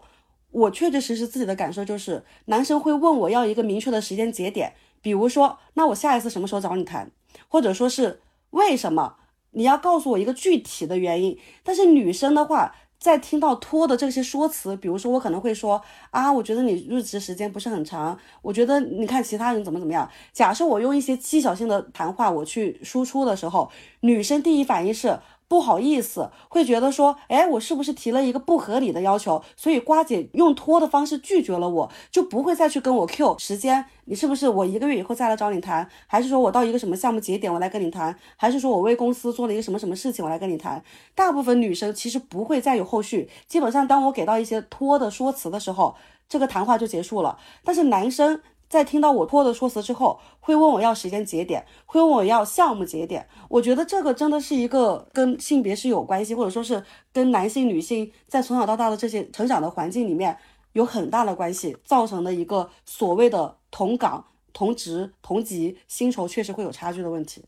[0.51, 7.11] 我确确实实自己的感受就是，男生会问我要一个明确的时间节点，比如说，那我下一次什么时候找你谈，
[7.49, 9.17] 或者说是为什么？
[9.51, 15.81] 你要告诉我一个具体的原因，但是女生的话，在听到拖的这些说辞，比如说我可能会说
[16.11, 20.09] 啊，我觉得你入职时间不是很长，我觉得你看其他人怎么怎么样。
[20.33, 23.71] 假设我用一些技巧性的谈话我去输出的时候，
[24.01, 25.19] 女生第一反应是。
[25.49, 29.43] 不好意思，会觉得说，哎，我是不是提了一个不合理的要求？
[29.57, 33.83] 所以瓜姐用拖的方式拒绝了我，就不会再去跟我 Q 时间。
[34.05, 35.89] 你是不是我一个月以后再来找你谈？
[36.05, 38.15] 还是说我到一个什么项目节点我来跟你谈？
[38.37, 40.83] 还是说我为公司做了一个什么什么事情我来跟你谈？
[41.15, 45.95] 大部分女生其实不会再有后续，基本上当我给到一些拖的说辞的时候，
[46.29, 47.39] 这个谈话就结束了。
[47.63, 48.39] 但是男生。
[48.69, 53.27] 在听到我拖的说辞之后，会问我要时间节点，会问我要项目节点。
[53.49, 60.37] 我觉得这个真的是一个跟性别是有关系，或者说是跟男性、女性在从小到大的这些成长的环境里面
[60.73, 67.43] 有很大的关系，造成的一个所谓的同岗、同职、同级薪酬确实会有差距的问题。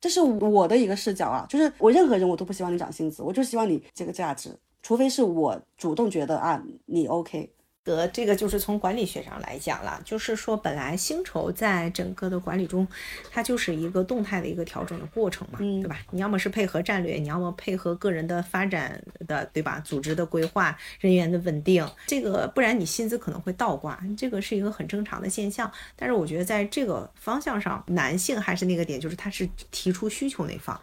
[0.00, 7.52] 这是我的一个视角啊，就是我任何人我都不希望你涨薪资，我就希望你这个价值，除非是我主动觉得啊你 OK。
[7.84, 12.86] 得这个就是从管理学上来讲了，就是说本来薪酬在整个的管理中，
[13.30, 15.98] 它就是一个动态的一个调整的过程嘛，对吧？
[16.10, 19.80] 你要么是配合战略，你要么配合个人的发展的，对吧？
[19.80, 25.70] 组织的规划、人员的稳定，这个不然你薪资可能会倒挂，这个是一个很正常的现象。
[25.96, 30.80] 但是我觉得在这个方向上，男性还是那个点，就是他是提出需求那方，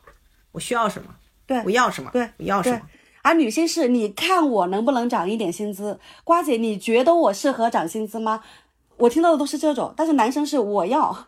[0.51, 1.15] 我需要什么，
[1.47, 2.81] 对，我要什么，对，我要什么。
[3.21, 5.99] 而女性是，你看我能不能涨一点薪资？
[6.23, 8.43] 瓜姐，你觉得我适合涨薪资吗？
[8.97, 11.27] 我听到的都是这种，但是男生是我要。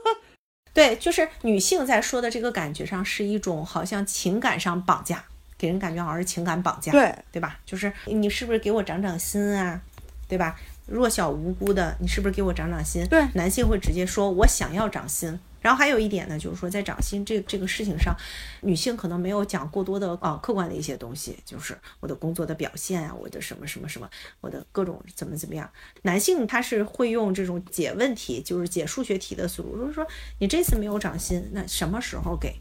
[0.72, 5.22] 对，就是女性在说的这个感觉上是一种好像情感上绑架，
[5.58, 7.58] 给人感觉好像是情感绑架，对对吧？
[7.66, 9.80] 就是你是不是给我涨涨薪啊？
[10.26, 10.56] 对吧？
[10.86, 13.06] 弱小无辜的，你是不是给我涨涨薪？
[13.06, 15.38] 对，男性会直接说，我想要涨薪。
[15.62, 18.14] 然后还有一点呢，就是说在涨薪这这个事情上，
[18.60, 24.10] 女性可能没有讲过多的啊客观的一些东西，就是我的工作的表现啊，我的什么什么什么，
[24.40, 25.70] 我的各种怎么怎么样。
[26.02, 30.06] 男性他是会用这种解问题，就是解数学题的思路，就是说
[30.40, 32.56] 你这次没有涨薪，那什么时候给？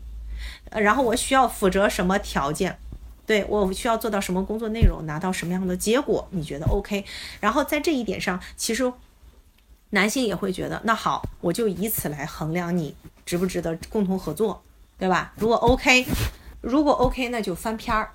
[0.71, 2.77] 然后我需要符合什么条件？
[3.25, 6.27] 对我需要做到什么工作内容，拿到什么样的结果？
[6.31, 7.03] 你觉得 OK？
[7.39, 8.93] 然后在这一点上，其实。
[9.91, 14.61] 男性也会觉得，那好，我就以此来衡量你值不值得共同合作，
[14.97, 15.31] 对吧？
[15.37, 16.05] 如果 OK，
[16.61, 18.09] 如果 OK，那就翻篇儿，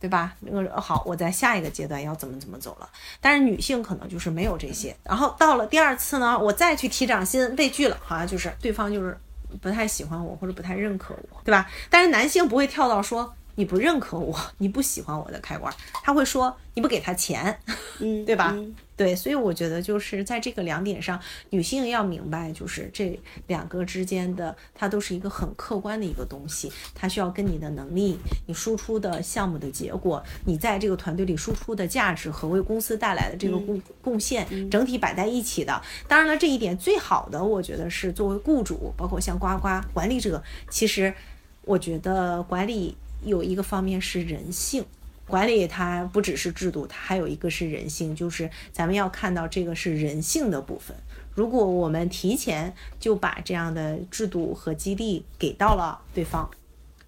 [0.00, 0.34] 对吧？
[0.40, 2.88] 那个好，我在下一个阶段要怎么怎么走了。
[3.20, 9.16] 但是女性可能就是没有这些，然后到了第二次呢，我再去提涨薪被拒了，好像就是对方就是
[9.60, 11.70] 不太喜欢我或者不太认可我，对吧？
[11.90, 17.60] 但是男性不会跳到说你不认可我，你不喜欢我的开关，他会说你不给他钱，
[17.98, 18.56] 嗯，对吧？
[19.00, 35.80] 对，所以我觉得就是在这个两点上，女性要明白，就是这两个之间的，它都是一个很客观的一个东西，它需要跟你的能力、你输出的项目的结果、你在这个团队里输出的价值和为公司带来的这个贡贡献，整体摆在一起的。
[36.06, 41.14] 当然了，这一点最好的，我觉得是作为雇主，包括像呱呱管理者，其实
[41.62, 42.94] 我觉得管理
[43.24, 44.84] 有一个方面是人性。
[45.30, 50.94] 管理它不只是制度，它还有一个是人性，就是咱们要看到这个是人性的部分。
[51.34, 56.50] 如果我们提前就把这样的制度和激励给到了对方，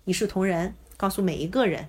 [0.05, 1.89] 一视同仁，告诉每一个人，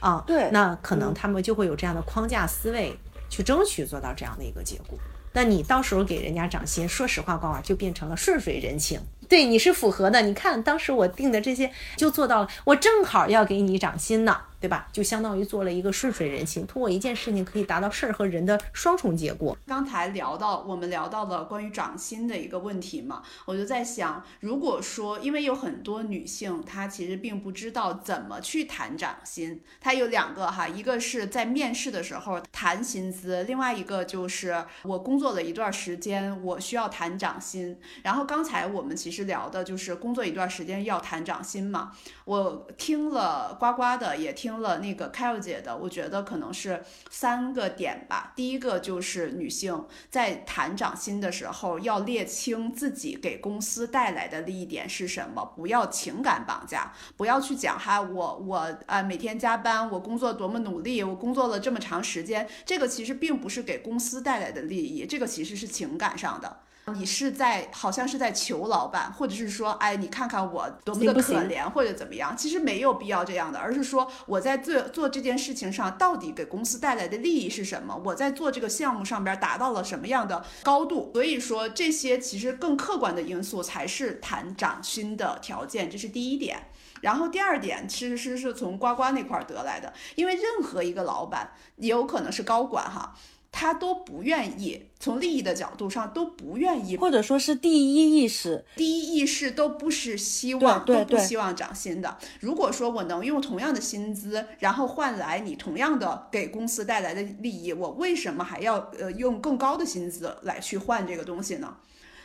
[0.00, 2.98] 啊，对，那可能他们就会有这样的框架思维，
[3.28, 4.98] 去争取做到这样的一个结果。
[5.34, 8.98] 那你到时候给人家涨薪，说实话，光啊就变成了顺水人情。
[9.28, 10.22] 对，你是符合的。
[10.22, 14.40] 你看当时我定的这些就做到了，我正好要给你涨薪呢。
[14.60, 14.88] 对吧？
[14.92, 19.56] 就相当于做了一个顺水人情，通过一件事情可以达到事儿和人的双重结果。
[19.66, 37.78] 刚才聊到，我们聊到了关于涨薪的一个问题嘛，我就在想，如果说，因为有很多女性，她其实并不知道怎么去谈涨薪，她有两个哈，一个是在面试的时候谈薪资，另外一个就是我工作了一段时间，我需要谈涨薪。
[38.02, 41.92] 然后刚才我们其实聊的就是工作一段时间要谈涨薪嘛，
[42.24, 44.47] 我听了呱呱的，也听。
[44.48, 48.32] 听了那个凯 l 姐的，我觉得可能是三个点吧。
[48.34, 66.60] 第一个就是女性在谈涨薪的时候，要列清自己给公司带来的利益点是什么，不要情感绑架，不要去讲哈我我啊每天加班，我工作多么努力，我工作了这么长时间，这个其实并不是给公司带来的利益，这个其实是情感上的。
[66.88, 72.36] 你是在好像是在求老板，或者是说，哎，你看看我多么的可怜，或者怎么样？
[72.36, 78.00] 其实没有必要这样的，而是说我在做做这件事情上，到底给公司带来的利益是什么？
[78.04, 81.10] 我在做这个项目上边达到了什么样的高度？
[81.14, 86.68] 所以说这些其实更客观的因素才是谈涨薪的条件，这是第一点。
[87.00, 93.14] 然后第二点其实是是从呱呱那块得来的，因为任何一个老板也有可能是高管哈。
[93.60, 102.16] 他都不愿意从利益的角度上都不愿意，或者说是第一意识，第一意识都不是希望，都不希望涨薪的。
[102.38, 111.78] 如果说我能用同样的薪资，然后换来你同样的给公司带来的利益，我为什么还要呃用更高的薪资来去换这个东西呢？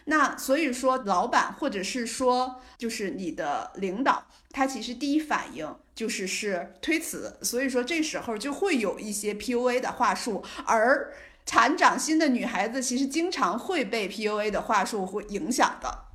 [0.06, 5.68] 那所以说，老板或者是说就是你的领导，他其实第一反应。
[5.96, 11.14] 就是是推辞，所以说这时候就会有一些 PUA 的话术，而
[11.46, 16.06] 谈涨薪的女孩子其实经常会被 PUA 的话术会影响的，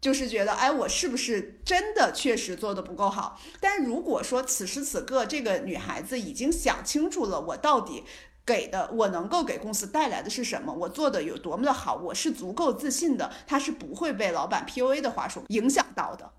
[0.00, 3.40] 就是觉得哎，我是不是真的确实做的不够好？
[3.60, 8.04] 但如果说此时此刻这个女孩子已经想清楚了，我到底
[8.46, 16.30] 给的我能够给公司带来的是什么，我做的有多么的好，我是足够自信的，她是不会被老板 PUA 的话术影响到的。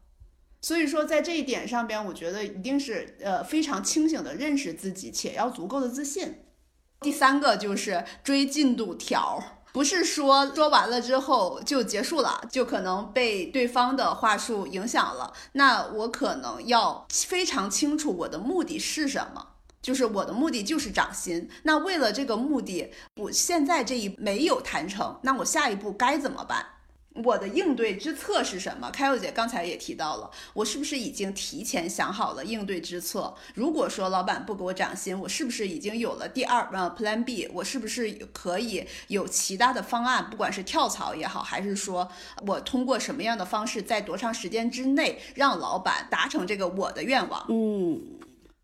[0.65, 6.39] 所以说，在这一点上边，我觉得一定是呃非常清醒的认识自己，且要足够的自信。
[7.01, 9.39] 第三个就是追进度条，
[9.71, 15.31] 不是说说完了之后就结束了，就可能被对方的话术影响了。
[15.51, 19.49] 那我可能要非常清楚我的目的是什么。
[19.83, 26.65] 就是我的目的就是涨薪，那为了这个目的，我现在这一没有谈成，那我下一步该怎么办？
[27.23, 28.91] 我的应对之策是什么？
[28.91, 33.33] 开佑姐刚才也提到了，我是不是已经提前想好了应对之策？
[33.53, 37.49] 如果说老板不给我涨薪，我是不是已经有了第二呃 Plan B？
[37.53, 40.29] 我是不是可以有其他的方案？
[40.29, 42.09] 不管是跳槽也好，还是说
[42.45, 47.45] 我通过什么样的方式，在多长时间之内让老板达成这个我的愿望？
[47.49, 48.01] 嗯。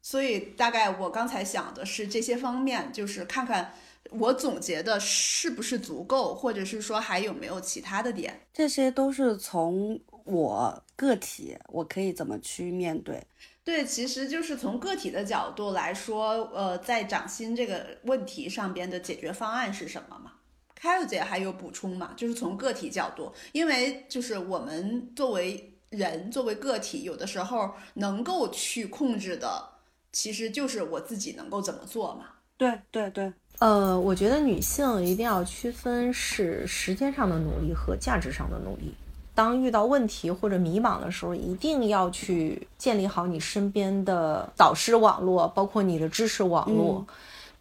[0.03, 3.75] 所以大概我刚才想的是这些方面，就是看看
[4.11, 8.41] 我总结的是不是足够，或者是说还有没有其他的点。
[8.53, 13.25] 这些都是从我个体，我可以怎么去面对？
[13.63, 20.33] 对，其实就是从个体的角度来说，呃，在涨薪这个问题上边的解决方案是什么嘛？
[20.75, 22.13] 开佑姐还有补充嘛？
[22.17, 29.69] 就是从个体角度，因为就是我们作为人，作为个体，有的时候能够去控制的。
[30.11, 32.25] 其实就是我自己能够怎么做嘛？
[32.61, 38.93] 对对对，呃，我觉得女性一定要区分是时间上的努力和价值上的努力。
[39.33, 47.03] 当遇到问题或者迷茫的时候，一定要去建立好你身边的导师网络，包括你的知识网络，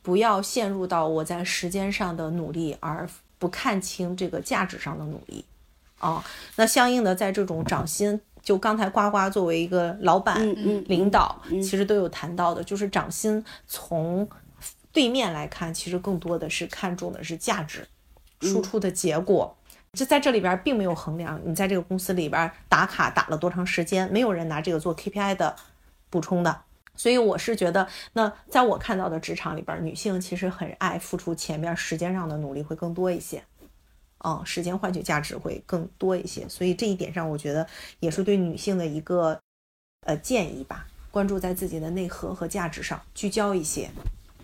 [0.02, 5.42] 不要陷入到我在时间上的努力而不看清这个价值上的努力。
[5.98, 6.22] 啊，
[6.56, 8.20] 那相应的在这种涨薪。
[8.42, 10.42] 就刚才呱呱作为一个老板、
[10.86, 14.26] 领导，其实都有谈到的，就是涨薪从
[14.92, 17.86] 对面来看，其实更多的是看重的是价值
[18.40, 19.56] 输出的结果。
[19.92, 25.56] 这在这里边并没有衡量你在这个公司里边打卡打了多长时间，没有人拿这个做 KPI 的
[26.08, 26.62] 补充的。
[26.94, 33.42] 所以我是觉得，那在我看到的职场里边，女性其实很爱付出前面时间上的努力会更多一些。
[34.22, 37.66] 嗯，时间换取价值会更多一些，所以这一点上，我觉得
[38.00, 39.40] 也是对女性的一个
[40.06, 40.86] 呃建议吧。
[41.10, 43.90] 关注在自己的内核和价值上，聚焦一些。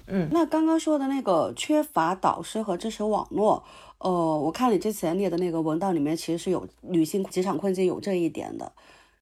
[0.06, 3.62] 嗯，那刚刚说的那个缺乏导师和支持网络，
[3.98, 8.72] 呃，我看你之前列的那个文档里面，其实是有女性职场困境有这一点的。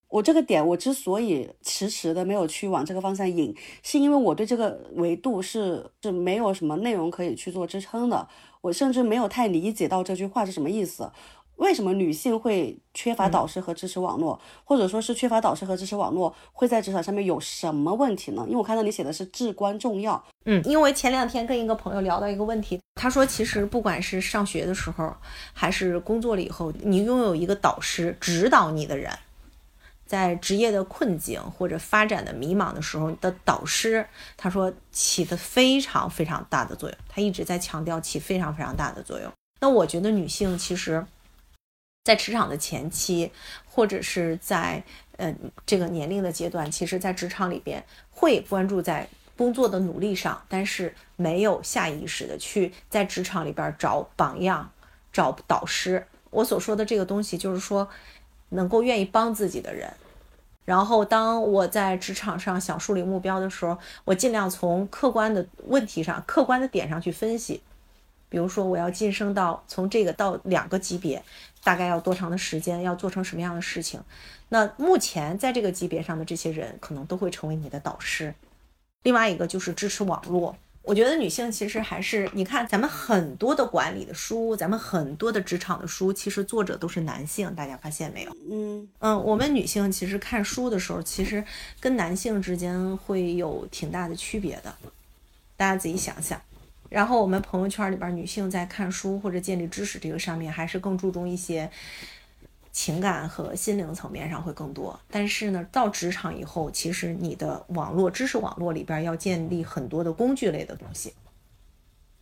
[0.08, 8.28] 我这个点，我之所以迟迟的没有去往这个方向引，是因为我对这个维度是是没有什么内容可以去做支撑的。
[8.60, 11.10] 我甚至没有太理解到这句话是什么意思。
[11.56, 18.42] 为什么女性会缺乏导师和支持网络，或者说是缺乏导师和支持网络会在职场上面有什么问题呢？
[18.46, 20.22] 因为我看到你写的是至关重要。
[20.46, 25.14] 嗯，因为前两天跟一个朋友聊到一个问题，他说其实不管是上学的时候，
[25.52, 29.10] 还是工作了以后，你拥有一个导师指导你的人。
[30.06, 39.32] 在职业的困境或者发展的迷茫的时候，你的导师他说起的非常非常大的作用，他一直在强调起非常非常大的作用。
[39.60, 41.04] 那我觉得女性其实，
[42.04, 43.32] 在职场的前期
[43.64, 44.84] 或者是在
[45.16, 45.34] 嗯
[45.64, 54.70] 这个年龄的阶段，其实在职场里边会关注在工作的努力上，但是没有下意识的去在职场里边找榜样、
[55.12, 56.06] 找导师。
[56.30, 57.88] 我所说的这个东西，就是说
[58.50, 59.90] 能够愿意帮自己的人。
[60.66, 67.62] 然后，当我在职场上想树立目标的时候，我尽量从客观的问题上、客观的点上去分析。
[68.28, 71.22] 比如说，我要晋升到从这个到两个级别，
[71.62, 72.82] 大概要多长的时间？
[72.82, 74.00] 要做成什么样的事情？
[74.48, 78.34] 那目前在这个级别上的这些人，可能都会成为你的导师。
[79.02, 80.56] 另外一个就是支持网络。
[80.82, 88.36] 我觉得女性其实还是，你看咱们很多的管理的书，咱们很多的职场的书，其实作者都是男性，大家发现没有？
[88.50, 91.42] 嗯嗯，我们女性其实看书的时候，其实
[91.80, 94.74] 跟男性之间会有挺大的区别的，
[95.56, 96.38] 大家自己想想。
[96.94, 101.68] 然后我们朋友圈里边女性在看书或者建立知识这个上面，还是更注重一些。
[102.76, 111.14] 情感和心灵层面上会更多，但是呢，到职场以后，其实你的网络知识网络里边要建立很多的工具类的东西，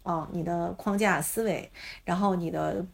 [0.03, 1.71] 哦，你的框架思维，
[2.05, 2.85] 然后你的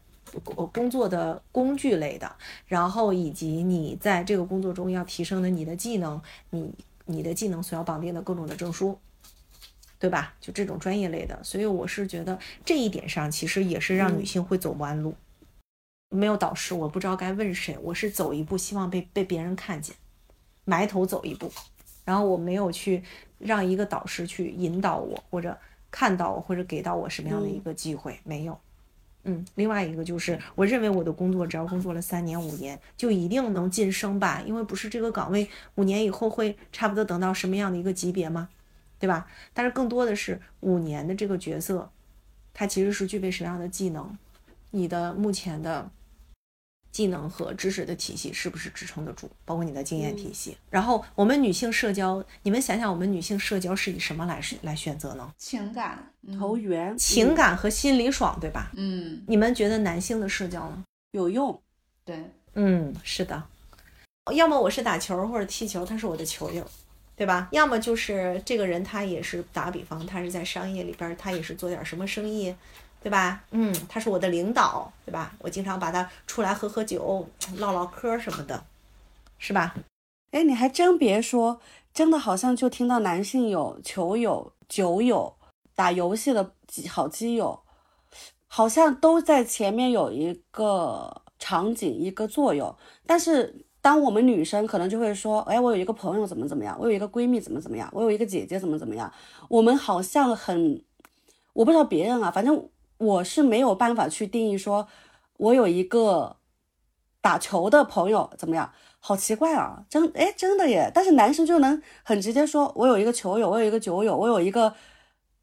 [0.72, 2.32] 工作的工具类的，
[2.68, 6.72] 然后以及你在这个工作中要提升的你的技能，你
[7.06, 8.96] 你的技能所要绑定的各种的证书，
[9.98, 10.34] 对吧？
[10.40, 15.14] 就这种专业类的，所以我是觉得这一点上其实也是让女性会走弯路。
[16.10, 17.76] 没有导师，我不知道该问谁。
[17.82, 19.94] 我是走一步，希望被被别人看见，
[20.64, 21.50] 埋头走一步，
[22.04, 23.02] 然后我没有去
[23.38, 25.58] 让一个导师去引导我，或者
[25.90, 28.58] 看到我，或者给到我什么样的一个机会，没有。
[29.24, 34.42] 嗯，另外一个就是，我认为我的工作只要工作了三年五年，就一定能晋升吧？
[34.46, 38.48] 因为不是这个岗位五年以后会差不多等到什么样的一个级别吗？
[38.98, 39.26] 对吧？
[39.54, 41.90] 但是更多的是五年的这个角色，
[42.52, 44.16] 它其实是具备什么样的技能？
[44.70, 45.90] 你的目前的
[46.90, 49.30] 技能和知识的体系是不是支撑得住？
[49.44, 50.56] 包括你的经验体系。
[50.68, 55.32] 然后我们女性社交，你们想想，我们女性社交是以什么来来选择呢？
[55.38, 58.72] 情感、投缘、情感和心里爽，对吧？
[58.76, 60.84] 嗯，你们觉得男性的社交呢？
[61.12, 61.62] 有用？
[62.04, 63.42] 对，嗯，是的。
[64.34, 66.66] 要么我是打球或者踢球，他是我的球友，
[67.18, 67.48] 对吧？
[67.50, 72.54] 要么就是这个人他也是打比方，他是在商业里边，他也是做点什么生意，
[73.02, 73.42] 对吧？
[73.50, 75.34] 嗯，他是我的领导，对吧？
[75.40, 78.64] 我经常把他出来喝喝酒、唠唠嗑什么的，
[79.36, 79.74] 是吧？
[80.30, 81.60] 哎，你还真别说，
[81.92, 85.34] 真的好像就听到男性有球友、酒友、
[85.74, 86.52] 打游戏的
[86.88, 87.60] 好基友，
[88.46, 92.72] 好像都在前面有一个场景、一个作用，
[93.04, 93.64] 但是。
[93.80, 99.10] 当我们女生可能就会说，哎，我有一个朋友怎么怎么样，我有一个闺蜜怎么怎么样，我有一个姐姐怎么怎么样。
[99.48, 100.82] 我们好像很，
[101.52, 102.68] 我不知道别人啊，反正
[102.98, 104.88] 我是没有办法去定义说，
[105.36, 106.36] 我有一个
[107.20, 110.90] 打球的朋友怎么样，好奇怪啊，真哎真的耶。
[110.92, 114.74] 但是男生就能很直接说，我有一个球友，我有一个酒友，我有一个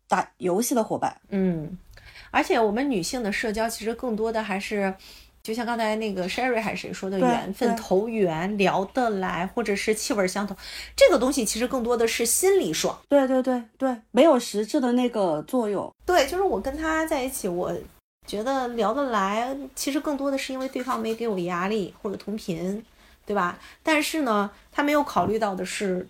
[0.09, 1.21] 打游戏的伙伴。
[1.29, 1.77] 嗯，
[2.31, 4.93] 而且我们女性的社交其实更多的还是。
[5.45, 10.55] 就像刚才那个 Sherry 还是谁说的，缘分投缘聊得来，或者是气味相投，
[10.95, 12.97] 这个东西其实更多的是心里爽。
[13.07, 15.93] 对对对对，没有实质的那个作用。
[16.03, 17.71] 对，就是我跟他在一起，我
[18.25, 22.83] 觉得聊得来，其实更多的是因为对方没给我压力或者同频，
[23.23, 23.59] 对吧？
[23.83, 26.07] 但是呢，他没有考虑到的是，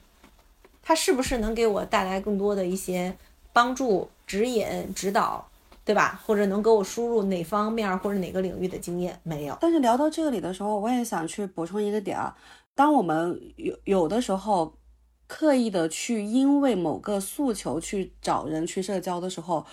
[0.81, 3.13] 他是不是能给我带来更多的一些
[3.51, 5.45] 帮助、指引、指导。
[5.85, 6.19] 对吧？
[6.25, 9.17] 或者能给我输入哪方面或者哪个领域的经验？
[9.21, 9.55] 没有。
[9.61, 12.35] 但是聊到这里的时候，我也想去补充一个点啊。
[12.73, 14.73] 当我们有有的时候
[15.27, 19.65] 刻意的去因为某个诉求去找人去社交的时候，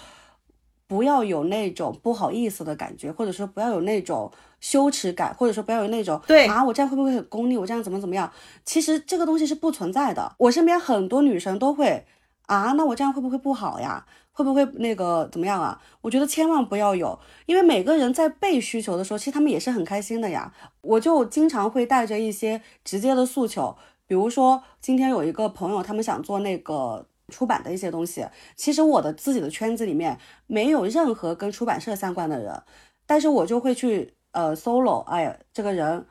[0.86, 7.56] 不要有那种不好意思的感觉，或者说不要有那种羞耻感，或者说不要有那种对啊，我这样会不会很功利？
[7.56, 8.30] 我这样怎么怎么样？
[8.66, 10.34] 其实这个东西是不存在的。
[10.36, 12.04] 我身边很多女生都会
[12.46, 14.06] 啊，那我这样会不会不好呀？
[14.32, 15.80] 会不会那个怎么样啊？
[16.00, 20.52] 我觉得千万不要有，因为每个人在被需求的时候，其实他们也是很开心的呀。
[20.80, 23.76] 我就经常会带着一些直接的诉求，
[24.06, 28.26] 比如说今天有一个朋友，他们想做那个出版的一些东西，
[28.56, 32.62] 其实我的自己的圈子里面没有任何跟出版社相关的人，
[33.06, 36.06] 但是我就会去呃 solo，哎，这个人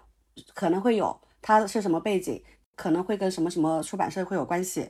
[0.54, 2.44] 可能会有他是什么背景，
[2.76, 4.90] 可能会跟什么什么出版社会有关系。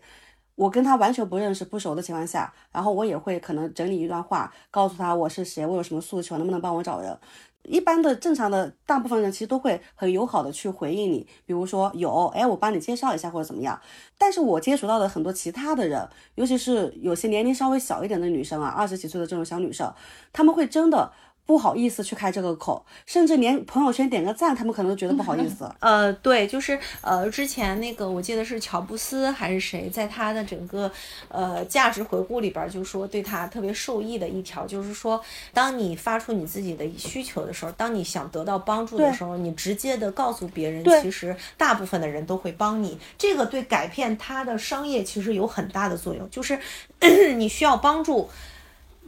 [0.55, 7.17] 我跟他完全不认识、不熟的情况下，然后我也会可能整理一段话，告诉他我是谁，我有什么诉求，能不能帮我找人。
[7.63, 13.79] 一般的正常的大部分人其实都会很友好的去回应你，比如说有，哎，我帮你介绍一下或者怎么样。
[14.17, 19.93] 但是我接触到的很多其他的人，尤其是有些年龄稍微小一点的女生啊，二十几岁的这种小女生，
[20.33, 21.11] 他们会真的。
[21.45, 25.69] 不好意思去开这个口，甚至连朋友圈点个赞，他们可能都觉得不好意思。
[25.79, 30.89] 呃，对，就是呃，之前那个我记得是乔布斯还是谁，在他的整个
[31.27, 35.21] 呃价值回顾里边就说，对他特别受益的一条就是说，
[35.53, 42.97] 当你发出你自己的需求的时候，当你想得到帮助的时候，你直接的告诉别人，其实大部分的人都会帮你。
[43.17, 46.57] 这个对改变他的商业其实有很大的作用，就是
[47.35, 48.29] 你需要帮助。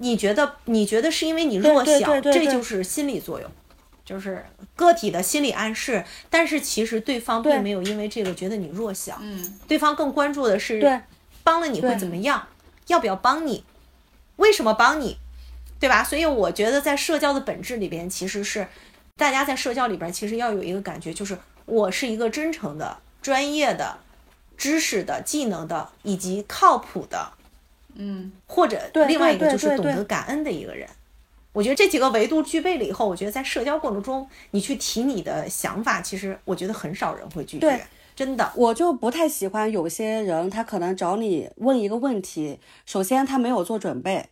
[0.03, 0.55] 你觉得？
[0.65, 3.49] 你觉得是因为你弱小，这就是心理作用，
[4.03, 4.45] 就是
[4.75, 6.03] 个体的心理暗示。
[6.29, 11.01] 但是其实对方并没有因为这个觉得你弱小，嗯，对方更关注的是，
[11.43, 12.47] 帮了你会怎么样？
[12.87, 13.63] 要不要帮你？
[14.35, 15.17] 为什么帮你？
[15.79, 16.03] 对吧？
[16.03, 18.67] 所以我觉得在社交的本质里边，其实是
[19.15, 23.97] 大家在社交里边其实要有一个感觉，就是我是一个真诚的、专业的、
[24.57, 27.33] 知识的、技能的以及靠谱的。
[27.95, 30.87] 嗯，或者另外一个就是懂得感恩的一个人，
[31.51, 37.87] 我觉得这几个维度具备了以后，我觉得在社交过程中，你去提你的想法，其实我觉得很少人会拒绝。
[38.15, 44.29] 真的，我就不太喜欢有些人，他可能找你问一个问题，首先他没有做准备。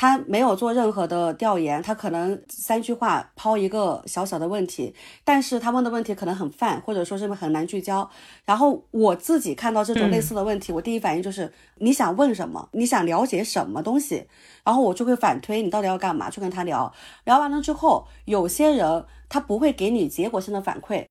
[0.00, 4.94] 他没有做任何的调研，他可能三句话抛一个小小的问题，
[5.24, 8.10] 但是他问的问题可能很泛，或者说是很难聚焦。
[8.46, 14.26] 然后我自己看到这种类似的问题，我第一反应就是你想问什么，你想了解什么东西，
[14.64, 16.90] 然后我就会反推你到底要干嘛，去跟他聊。
[17.24, 21.04] 聊完了之后，有些人他不会给你结果性的反馈。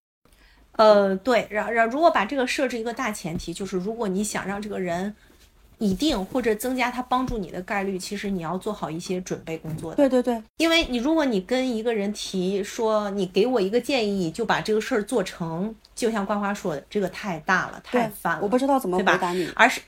[0.78, 5.16] 呃，对，然然如果把这个设置一个大前提，就是如果你想让这个人。
[5.80, 9.96] 一定或者增加他帮助你的概率，其实你要做好一些准备工作的。
[9.98, 19.50] 对对对，因为你如果你跟一个人提说你给我一个建议就把这个事儿做成，就像瓜瓜说的，这个太大了，太烦了，我不知道怎么回答你。
[19.56, 19.82] 而是，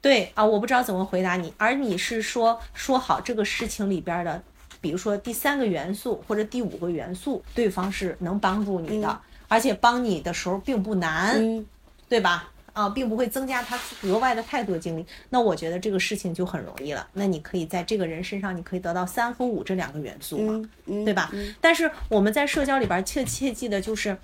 [0.00, 1.52] 对啊，我不知道怎么回答你。
[1.56, 4.42] 而你是说说好这个事情里边的，
[4.82, 9.18] 比如说第三个元素或者第五个元素，对方是能帮助你的，
[9.48, 11.64] 而且帮你的时候并不难，
[12.06, 12.50] 对吧？
[12.78, 15.04] 啊，并不会增加他额外的太多精力。
[15.30, 17.06] 那我觉得这个事情就很容易了。
[17.14, 20.68] 那你可以在这个人身上，你可以得到三和五这两个元素嘛，
[21.04, 21.32] 对吧？
[21.60, 24.16] 但是我们在社交里边切切记的就是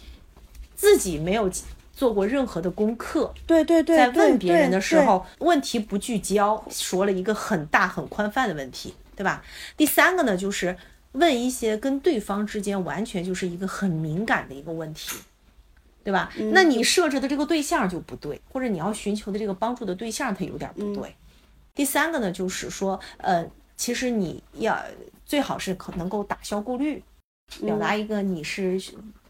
[0.76, 1.50] 自己没有。
[1.96, 9.44] 做过任何的功课，对对对，在问别人的时候，问题不聚焦，说了一个很大很宽泛的问题，对吧？
[9.76, 10.76] 第三个呢，就是
[11.12, 15.18] 问一些跟对方之间完全就是一个很敏感的一个问题，
[16.04, 16.30] 对吧？
[16.52, 21.14] 那你设置的这个对象就不对，或者你要寻求的这个帮助的对象它有点不对。
[21.74, 23.44] 第三个呢，就是说，呃，
[23.76, 24.78] 其实你要
[25.24, 27.02] 最好是可能够打消顾虑，
[27.62, 28.80] 表达一个你是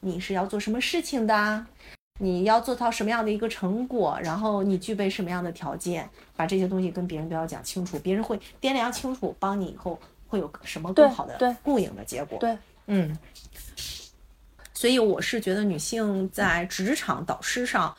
[0.01, 1.66] 你是要做什么事情的。
[2.20, 9.99] 你要做到什么样的一个成果，然后你具备什么样的条件，把这些东西跟别人都要讲清楚，别人会掂量清楚，帮你以后
[10.29, 12.39] 会有什么更好的共赢的结果。
[12.39, 12.57] 对，
[12.87, 13.18] 嗯。
[14.75, 17.97] 所以我是觉得女性在职场导师上，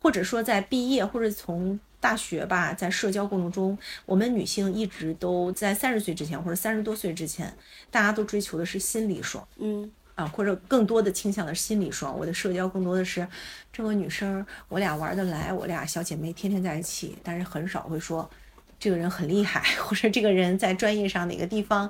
[0.00, 3.76] 或者说在毕业或者从大学吧，在社交过程中，
[4.06, 7.52] 我们女性一直都在三十岁之前或者三十多岁之前，
[7.90, 9.46] 大家都追求的是心理爽。
[9.56, 9.90] 嗯。
[10.14, 13.24] 啊，或者更多的倾向的是心理爽，我的社交更多的是
[13.72, 18.28] 这个女生，我俩玩得来，我俩小姐妹天天在一起，但是很少会说
[18.80, 21.88] 这个人很厉害，或者这个人在专业上哪个地方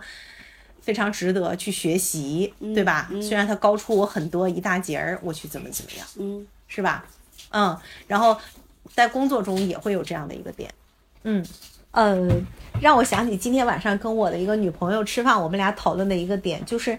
[0.81, 3.11] 非常值得去学习，对吧？
[3.21, 7.05] 虽然它高出我很多一大截儿，我去怎么怎么样，嗯，是吧？
[7.51, 7.77] 嗯，
[8.07, 8.37] 然后
[8.95, 10.73] 在工作中也会有这样的一个点，
[11.23, 11.45] 嗯
[11.91, 12.29] 呃，
[12.81, 16.99] 让我想起今天晚上跟我的一个女朋友吃饭，我们俩讨论的一个点就是。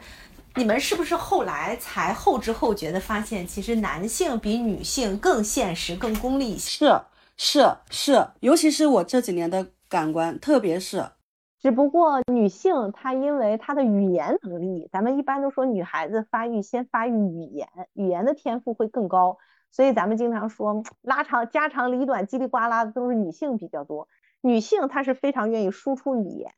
[0.56, 6.86] 你们是不是后来才后知后觉的发现，其实男性比女性更现实、更功利一些？
[6.86, 7.02] 是
[7.38, 11.12] 是是，尤其是我这几年的感官，特别是，
[11.60, 19.38] 只不过女性她因为她的语言能力，咱们一般都说女孩子发育先发育语言，语言的天赋会更高，
[19.72, 24.07] 所以咱们经常说拉长家长里短、叽里呱啦的都是女性比较多。
[24.41, 26.51] 女性她是非常愿意输出语言。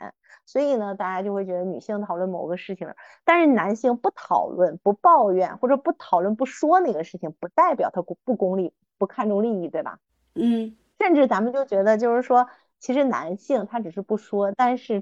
[0.46, 2.94] 所以呢，大家就会觉得女性讨论某个事情，
[3.24, 10.00] 但是男性不讨论、不抱怨或者不讨论、不说那个事情，不代表他不功利、不看重利益，对吧？
[10.34, 12.48] 嗯，甚至咱们就觉得，就是说，
[12.82, 15.02] 其实男性他只是不说，但是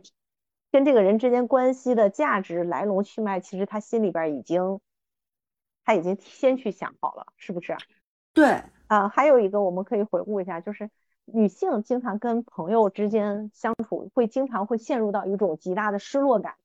[0.72, 4.80] 跟这个人之间关系的价值来龙去脉，其实他心里边已经
[5.84, 7.76] 他已经先去想好了，是不是？
[8.34, 10.92] 对啊，还有一个我们可以回顾一下，就是。
[11.32, 16.56] 女性经常跟朋友之间相处，会经常会陷入到一种极大的失落感。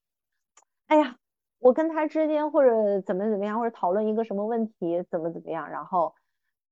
[0.86, 1.18] 哎呀，
[1.58, 6.14] 我跟他之间或者怎么怎么样，或者讨论一个什么问题，怎么怎么样，然后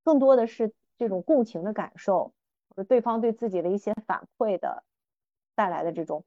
[0.03, 2.33] 更多的是这种共情的感受，
[2.75, 4.83] 或者对方对自己的一些反馈的
[5.55, 6.23] 带来的这种。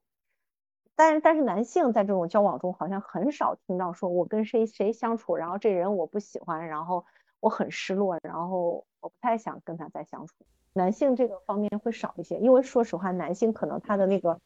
[0.95, 7.05] 但是但是男性在这种交往中，好像很少听到说我跟谁谁相处，然后这人我不喜欢，然后
[7.41, 10.35] 我很失落，然后我不太想跟他再相处。
[10.73, 14.41] 男性这个方面会少一些，因为说实话，男性可能他的那个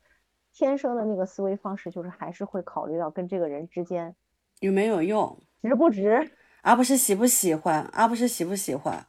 [0.53, 4.14] 天生的那个思维方式，就是还是会考虑到跟这个人之间
[4.59, 6.32] 有没有用，值不值，
[6.62, 9.07] 而不是喜不喜欢，而不是喜不喜欢。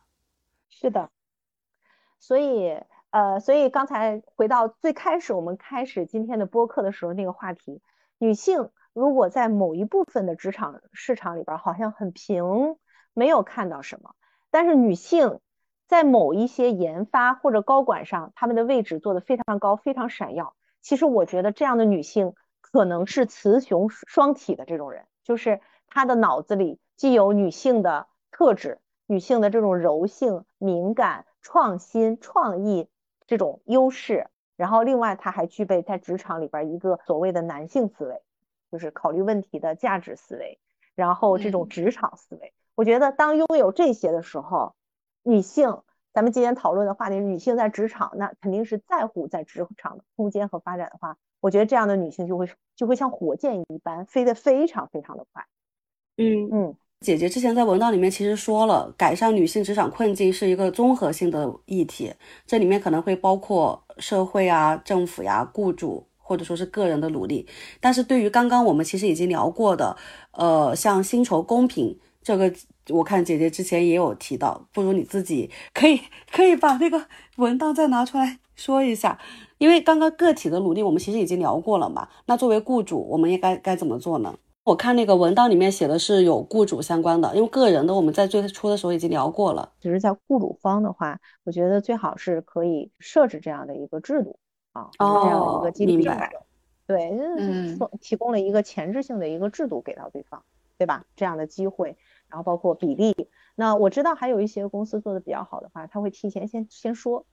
[0.69, 1.09] 是的，
[2.21, 7.81] 所以呃，所以刚才回到最开始我们开始今天的播客的时候那个话题，
[8.17, 12.77] 女性如果在某一部分的职场市场里边好像很平，
[13.13, 14.15] 没有看到什么，
[14.49, 15.41] 但是女性。
[15.87, 20.55] 在某一些研发或者高管上，他们的位置做得非常高，非常闪耀。
[20.81, 25.59] 其实我觉得这样的女性可能是雌雄双体的这种人，就是
[25.89, 32.87] 她的脑子里既有女性的特质，女性的这种柔性、敏感、创新、创意
[33.27, 38.21] 这种优势，然后另外她还具备在职场里边一个所谓的男性思维，
[38.71, 40.59] 就是考虑问题的价值思维，
[40.95, 42.53] 然后这种职场思维。
[42.75, 44.75] 我觉得当拥有这些的时候。
[45.23, 45.83] 女性，
[46.13, 55.45] 咱们今天讨论的话题，女性在职场，那肯定是在乎在职场的空间和发展的话，我觉得这样的女性就会就会像火箭一般飞得非常非常的快。
[56.17, 62.13] 嗯嗯，姐姐之前在文档里面其实说了，改善女性职场困境是一个综合性的议题，
[62.45, 67.47] 这里面可能会包括社会啊、政府呀、雇主或者说是个人的努力。
[67.79, 69.97] 但是对于刚刚我们其实已经聊过的，
[70.33, 72.53] 呃，像薪酬公平这个。
[72.89, 77.05] 我看姐姐之前也有提到，不如你自己可以可以把那个
[77.37, 79.19] 文档再拿出来说一下，
[79.59, 82.09] 因为刚刚个体的努力我们其实已经聊过了嘛。
[82.25, 84.35] 那作为雇主，我们应该该怎么做呢？
[84.63, 89.73] 我看那个文档里面写的是有雇主相关的，因为个人的我们在最初的时候已经聊过了。
[89.79, 94.37] 只是在雇主方的话，我觉得最好是可以设置这样的一个制度
[94.73, 96.21] 啊，这样的一个激励政策。
[96.85, 100.43] 对，嗯，提供了一个前置性的一个制度给到对方，
[100.77, 101.05] 对吧？
[101.15, 101.97] 这样的机会，
[102.29, 103.29] 然后包括比例。
[103.55, 107.25] 那我知道还有一些公司做的比较好的话，他会提前先先说，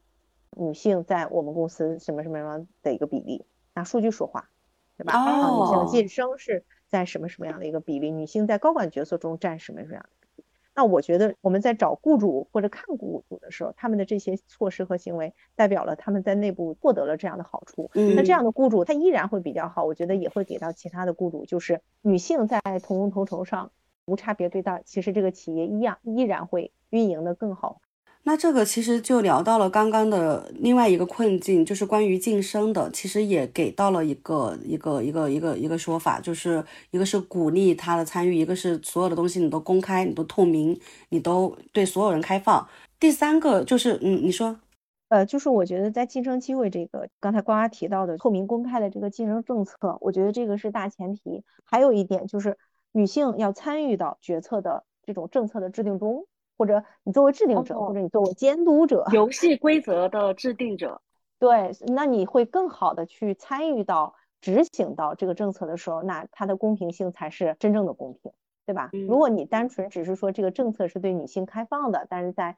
[0.57, 4.49] 女性在我们公司什么什么什么的一个比例，拿数据说话，
[4.97, 5.13] 对吧？
[5.13, 6.65] 哦，女性晋升是。
[6.89, 8.11] 在什么什么样的一个比例？
[8.11, 10.45] 女性在高管角色中占什么什么样的比例？
[10.75, 17.91] 那我觉得我们在找雇主或者看雇主的时候，他们的这些措施和行为代表了他们在内部获得了这样的好处。
[17.95, 23.73] 那这样的雇主他依然会比较好，我觉得也会给到其他的雇主，就是女性在同工同酬上
[24.07, 27.81] 无差别对待，其实这个企业一样依然会运营的更好。
[28.25, 42.69] 那这个其实就聊到了刚刚的另外一个困境，就是关于晋升的，其实也给到了一个一个一个一个一个说法，就是一个是鼓励他的参与，一个是所有的东西你都公开，你都透明，你都对所有人开放。
[43.01, 44.61] 第三个就是，嗯，你说，
[45.09, 51.43] 呃，就是我觉得在晋升机会这个，刚才瓜瓜提到的透明公开的这个晋升政策，我觉得这个是大前提。
[51.65, 52.59] 还有一点就是
[52.93, 56.27] 女性要参与到决策的这种政策的制定中。
[56.59, 61.01] 或者你作为制定者，或者你作为监督者，游戏规则的制定者，
[61.39, 68.33] 对，那你会更好的去参与到执行到这个政策的时候，那它的公平性才是真正的公平，
[68.67, 68.91] 对吧？
[69.07, 72.57] 如果你单纯只是说这个政策是对女性开放的，但是在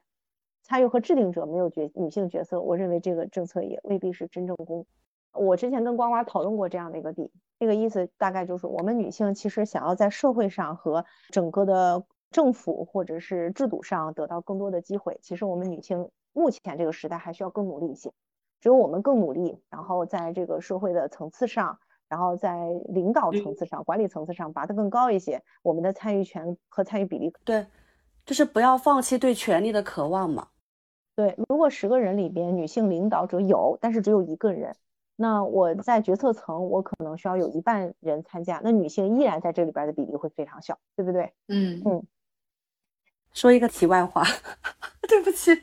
[0.63, 4.87] 参与和制定者没有角女性角色，我认为这个政策也未必是真正公。
[5.31, 7.29] 我之前跟呱呱讨论过这样的一个点，
[7.59, 12.03] 这个意思大概就是我们女性其实想要在社会上和整个的。
[12.31, 18.11] 政府或者是制度上得到更多的机会，其实我们女性目前这个时代还需要更努力一些。
[18.59, 27.65] 只有我们更努力，然后在这个社会的层次上，然后在领导层次上、管理层次上拔得更高一些，我们的参与权和参与比例对，
[28.23, 30.49] 就是不要放弃对权力的渴望嘛。
[31.15, 34.75] 对，如果十个人里边女性领导者有，但是只有一个人，
[35.15, 41.33] 那我在决策层我可能需要有一半人参加，那女性依然在这里边的比例会非常小，对不对？
[41.47, 42.05] 嗯嗯。
[43.33, 44.25] 说一个题外话，
[45.07, 45.61] 对不起，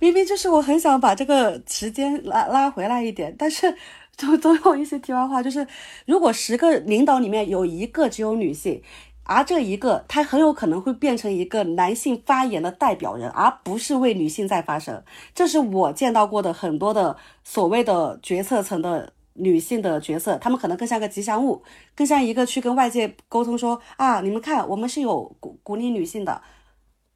[0.00, 3.76] 明明就是我很想把这个时间拉拉回来一点，但是
[4.16, 5.66] 总总有一些题外话，就是
[6.06, 8.82] 如果十个领导里面有一个只有女性，
[9.22, 15.02] 而这一个他很有可能会变成一个男性发言的代表人，而不是为女性在发声。
[15.34, 21.62] 这是我见到过的很多的所谓的决策层的女性的角色，她们可能更像个吉祥物，
[21.94, 26.42] 更像一个去跟外界沟通说啊，你们看，我们是有鼓鼓励女性的。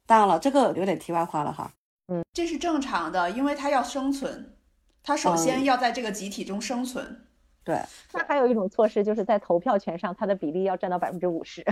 [0.09, 1.71] 当然了，这个有点题外话了哈。
[2.07, 4.55] 嗯，这是正常的，因为他要生存，
[5.03, 7.25] 他首先要在这个集体中生存。
[7.63, 7.79] 对，
[8.13, 11.63] 那还有一种措施，就是在投票权上，它的比例要占到百分之五十。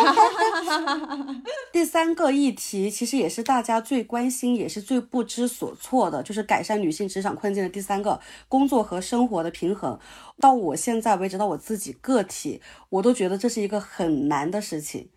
[1.70, 8.18] 第三个议题其实也是大家最关心，也是最不知所措的，就是改善女性职场困境的第三个
[8.48, 9.98] 工作和生活的平衡。
[10.40, 15.10] 到我现在为止，到我自己个体，我都觉得这是一个很难的事情。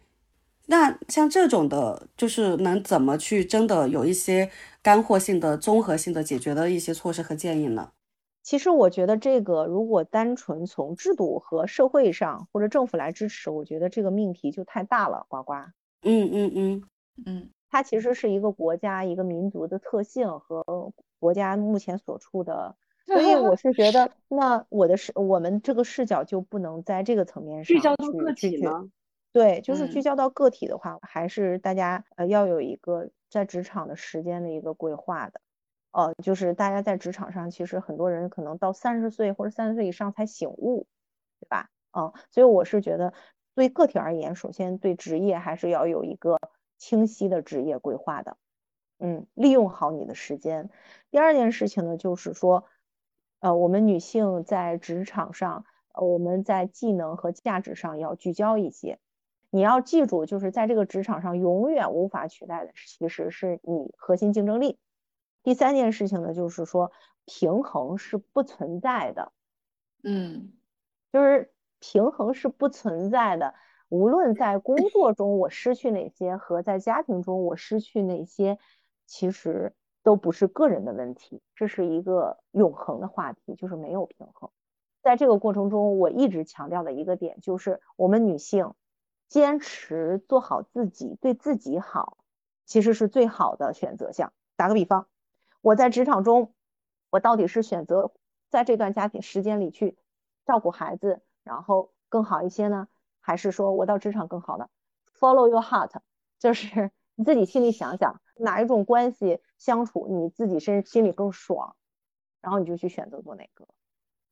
[0.72, 4.51] 那像这种的，就是能怎么去真的有一些
[4.84, 7.89] 干货性的、综合性的解决的一些措施和建议呢？
[8.43, 15.26] 其实我觉得这个如果单纯从制度和社会上或者政府来支持，我觉得这个命题就太大了。
[15.28, 15.53] 呱呱，
[16.03, 16.84] 嗯嗯嗯
[17.26, 22.76] 嗯，它其实是一个国家一个民族的特性和国家目前所处的，
[23.07, 28.88] 所以我是觉得， 那我的视我们这个视角就不能在这个层面上聚焦到个体吗？
[29.40, 35.40] 对，就是聚焦到个体的话，还是大家呃要有一个在职场的时间的一个规划的，
[35.92, 40.88] 呃，就是大家在职场上，其实很多人可能到三十岁或者三十岁以上才醒悟，
[41.40, 41.70] 对吧？
[41.98, 43.14] 嗯，所以我是觉得
[43.56, 46.38] 对个体而言，首先对职业还是要有一个
[46.78, 48.36] 清晰的职业规划的，
[49.00, 50.70] 嗯，利用好你的时间。
[51.12, 52.66] 第二件事情呢，就是说，
[53.40, 55.64] 呃，我们女性在职场上，
[55.94, 59.00] 呃我们在技能和价值上要聚焦一些。
[59.52, 64.78] 你要记住，就是在这个职场上永远无法取代的，其实是你核心竞争力。
[65.41, 66.91] 第三件事情呢，就是说
[67.26, 69.32] 平衡是不存在的，
[70.04, 70.54] 嗯，
[71.12, 73.56] 就是平衡是不存在的。
[73.88, 78.60] 无论在工作中我失去哪些，和在家庭中我失去哪些，
[79.08, 79.74] 其实
[80.04, 84.52] 都不是个人的问题，这是一个永恒的话题，就是没有平衡。
[85.02, 88.74] 在这个过程中，我一直强调的一个点就是，我们女性。
[89.30, 92.17] 坚持做好自己，对自己好，
[92.65, 94.34] 其实是最好的选择项。
[94.57, 95.07] 打个比方，
[95.61, 96.53] 我在职场中，
[97.09, 98.11] 我到底是选择
[98.49, 99.97] 在这段家庭时间里去
[100.45, 102.88] 照顾孩子，然后更好一些呢，
[103.21, 104.67] 还是说我到职场更好呢
[105.17, 105.91] ？Follow your heart，
[106.39, 111.75] 就是 你自己心里想想哪一种关系相处你自己身心里更爽，
[112.41, 113.67] 然后你就去选择做哪个。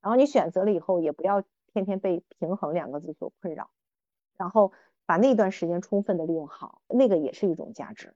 [0.02, 3.70] 然后你选择了以后，也不要天天被平衡两个字所困扰，
[4.38, 4.72] 然后
[5.08, 8.14] 把那段时间充分的利用好，那个也是一种价值。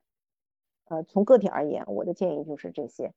[0.86, 3.14] 呃，从个体而言，我的建议就是这些：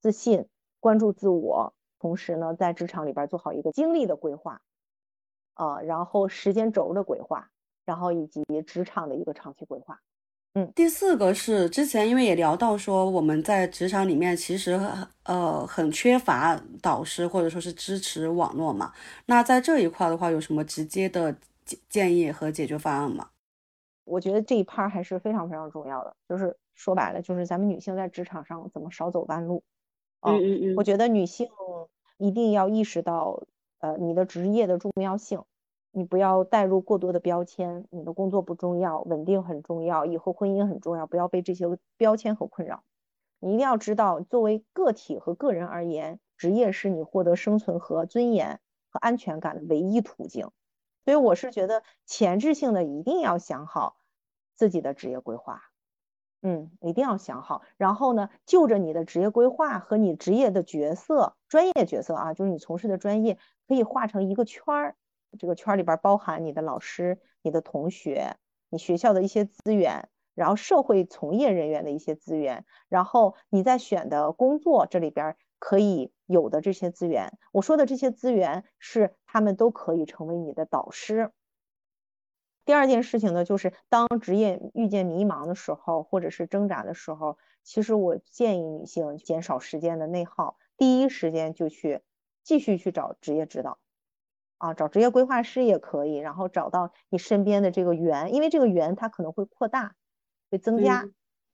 [0.00, 0.46] 自信、
[0.80, 4.60] 关注自我，同时呢，在职场里边做好一个精力的规划，
[5.54, 7.48] 啊，然后时间轴的规划，
[7.84, 10.00] 然后以及职场的一个长期规划。
[10.54, 14.78] 嗯，第四个是之前因为也聊到说我们在职场里面其实
[15.22, 18.92] 呃很缺乏导师或者说是支持网络嘛，
[19.24, 23.30] 那在这一块的话有什么直接的建建议和解决方案吗？
[24.04, 29.62] 我觉得这一 part 还是非常非常重要的，就是说白了就是咱们女性在职场上怎么少走弯路。
[30.20, 31.48] 嗯嗯嗯，我觉得女性
[32.18, 33.42] 一定要意识到
[33.78, 35.42] 呃你的职业的重要性。
[35.94, 41.66] 你不要带入过多的标签，你的工作不重要，稳定很重要，以后婚姻很重要，不要被这些
[41.98, 42.82] 标签和困扰。
[43.40, 48.58] 你一定要知道，作为个体和个人而言，职业是你获得生存和尊严
[48.88, 50.48] 和安全感的唯一途径。
[51.04, 53.96] 所以我是觉得前置性的一定要想好
[54.54, 55.62] 自己的职业规划，
[56.42, 57.62] 嗯，一定要想好。
[57.76, 64.96] 然后呢，就着你的职业规划和你职业的角色、专业角色啊，就是你从事的专业，可以画成一个圈儿。
[65.38, 68.36] 这个圈里边包含你的老师、你的同学、
[68.68, 77.38] 你学校的一些资源，然后社会从业人员的一些资源，然后你在选的工作这里边可以有的这些资源。
[77.52, 81.30] 我说的这些资源是他们都可以成为你的导师。
[82.64, 92.02] 第二件事情呢，就是当职业遇见迷茫的时候，或者是挣扎的时候，其实我建议女性减少时间的内耗，第一时间就去
[92.42, 93.78] 继续去找职业指导。
[94.58, 99.94] 啊，找职业规划师也可以，然后找到你身边的这个缘，因为这个缘它可能会扩大，
[100.50, 101.08] 会增加。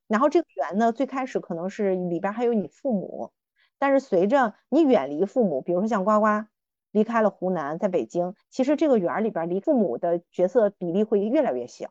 [0.07, 3.33] 然后这个缘呢，最开始可能是里边还有你父母，
[3.79, 6.47] 但是随着你远离父母，比如说像呱呱
[6.91, 11.91] 离开了湖南，在北京，其实这个园里边离父母的角色比例会越来越小，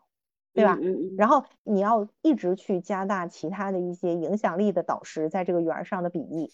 [0.53, 0.77] 对吧？
[1.17, 6.51] 然后你要一直去加大其他的一些影响力的导师在这个园上的比例，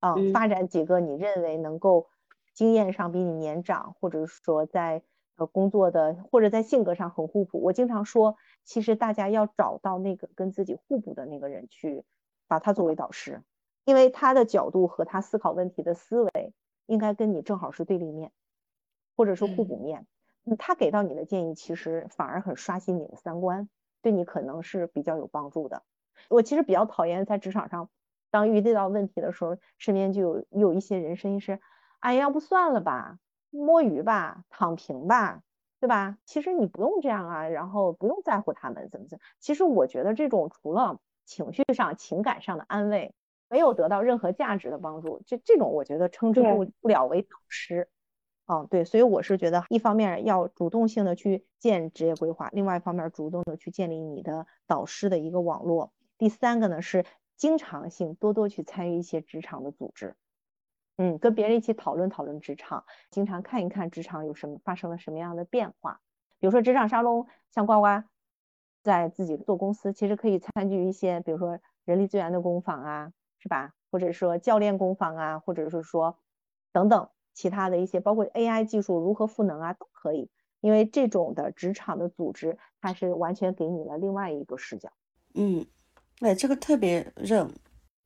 [0.00, 2.08] 啊，发展几个你认为能够。
[2.54, 5.02] 经验上比你年长，或者说在
[5.34, 7.60] 呃工作的，或者在性格上很互补。
[7.60, 12.04] 我经常说，其实大家要找到那个跟自己互补的那个人去，
[12.46, 13.42] 把他作为导师，
[13.84, 16.52] 因为他的角度和他思考问题的思维
[16.86, 18.32] 应该跟你正好是对立面，
[19.16, 20.06] 或者是互补面。
[20.44, 23.68] 嗯，他给到你的建议其实反而很刷新你的三观，
[24.02, 25.82] 对你可能是比较有帮助的。
[26.28, 27.90] 我其实比较讨厌在职场上，
[28.30, 31.60] 当遇到问题的时候，身边就有有一些人声音是。
[32.00, 33.18] 哎，要不算了吧，
[33.48, 35.42] 摸鱼吧，躺平吧，
[35.80, 36.18] 对吧？
[36.26, 39.24] 其实你不用这样啊，然后不用在乎他们怎么怎么。
[39.40, 43.14] 其实我觉得这种除了情绪上、情感上的安慰，
[43.54, 47.88] 没有得到任何价值的帮助，这这种我觉得称之不不了为导师。
[48.46, 55.92] 嗯，对，所以我是觉得，一方面要主动性的去建职业规划，另外一方面主动的去建立你的导师的一个网络。
[56.18, 60.16] 第三个呢是经常性多多去参与一些职场的组织。
[60.96, 66.00] 嗯，跟别人一起讨论讨论职场，经常看一看职场有什么发生了什么样的变化。
[66.40, 68.02] 比如说职场沙龙，像呱呱
[68.82, 73.12] 在自己做公司，其实可以参与一些，比如说人力资源的工坊啊，
[73.44, 73.74] 是吧？
[73.90, 76.18] 或者说教练工坊啊，或者是说
[76.72, 80.30] 等等其他的一些，包括 AI 技术如何赋能啊，都可以。
[80.62, 84.90] 因为这种的职场的组织，它是完全给你了另外一个视角。
[85.34, 85.66] 嗯，
[86.20, 87.46] 对，这个特别热。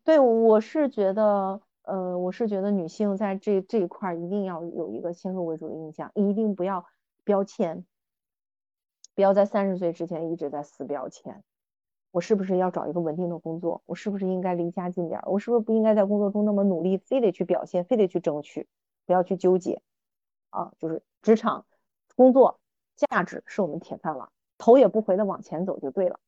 [0.02, 1.60] 对，我是觉得。
[1.82, 6.84] 呃，我是觉得女性在这这一块一定要有一个先入为主的印象，一定不要
[7.24, 7.86] 标签，
[9.14, 11.42] 不要在三十岁之前一直在撕标签。
[12.10, 13.82] 我是不是要找一个稳定的工作？
[13.86, 15.20] 我是不是应该离家近点？
[15.26, 18.66] 我是不是不应该在工作中那么努力，非得去表现，非得去争取？
[19.06, 19.80] 不要去纠结
[20.50, 20.72] 啊！
[20.78, 21.64] 就是职场
[22.16, 22.58] 工作
[22.96, 24.28] 价值是我们铁饭碗，
[24.58, 26.18] 头也不回的往前走就对了。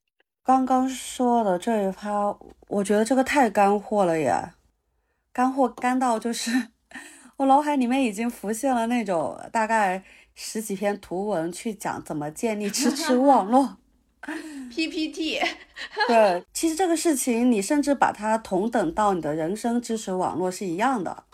[0.42, 2.36] 刚刚说的这一趴，
[2.68, 4.52] 我觉得这个太干货了耶。
[5.32, 6.50] 干货干到就是
[7.36, 10.02] 我脑海里面已经浮现了那种大概
[10.34, 13.76] 十几篇图文去讲怎么建立支持网络
[14.70, 15.38] PPT。
[16.08, 21.24] 对，其实这个事情你甚至把它同等到你的人生支持网络是一样的。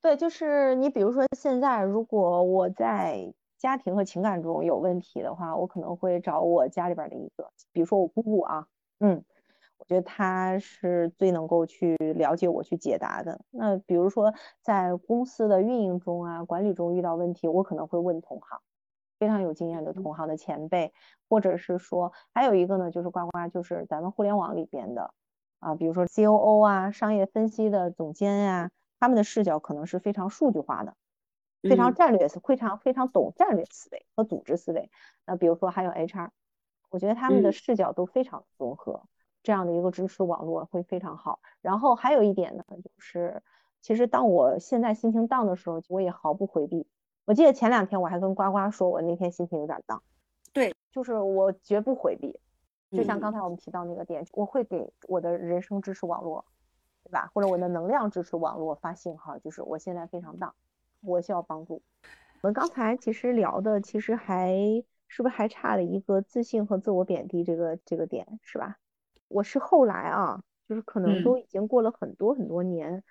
[0.00, 8.66] 对，就是你比如说现在如果我在家庭和情感中有问题的话，我可能会找我家里边的一个，比如说我姑姑啊，
[9.00, 9.24] 嗯。
[9.78, 13.40] 我觉得她是最能够去了解我、去解答的。
[13.50, 18.60] 那比如说在公司的运营中啊、管理中遇到问题，我可能会问同行，
[19.22, 20.92] 非常有经验的同行的前辈，
[21.28, 25.14] 或者是说还有一个呢，就是呱呱，就是咱们互联网里边的
[25.60, 30.96] 啊，比如说 COO 啊，商业分析的总监呀，他们的视角可能是非常数据化的，
[31.62, 34.90] 非常战略思，非常非常懂战略思维和组织思维。
[35.24, 36.30] 那比如说还有 HR，
[36.90, 39.04] 我觉得他们的视角都非常综合，
[39.44, 41.38] 这样的一个支持网络会非常好。
[41.60, 43.40] 然后还有一点呢，就是
[43.82, 46.88] 其实当我现在心情 down 的时候，我也毫不回避。
[47.24, 50.00] 我记得前两天我还跟呱呱说，我那天心情有点 down。
[50.52, 52.38] 对，就是我绝不回避。
[52.90, 56.44] 就像刚才我们提到那个点，我会给我的人生支持网络，
[57.04, 57.30] 对吧？
[57.32, 60.52] 或者我的能量支持网络发信号，就是我现在非常 down，
[61.00, 61.80] 我需要帮助。
[62.42, 64.54] 我们刚才其实聊的，其实还
[65.08, 68.76] 是不是还差了一个自信和自我贬低这个这个点，是吧？
[69.28, 73.02] 我是后来啊，就是可能都已经过了很多很多年，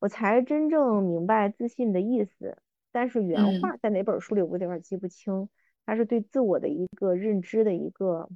[0.00, 2.58] 我才真正明白自信的意思。
[2.92, 5.48] 但是原话在哪本书里，我有点记不清。
[5.86, 8.28] 它是对自我的一个认知的一个，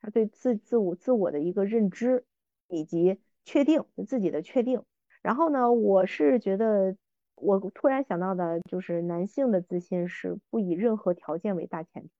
[0.00, 2.24] 他对自自我自我的一个认知
[2.68, 4.82] 以及确定自己的确定。
[5.20, 6.96] 然后呢，我是觉得，
[7.34, 12.10] 我突然想到的就是男性的自信是不以任何条件为大前提。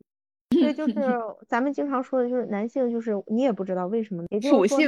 [0.60, 0.94] 所以就是
[1.46, 4.78] 咱们经常说的就是男性就是你也不知道为什么，也就是说，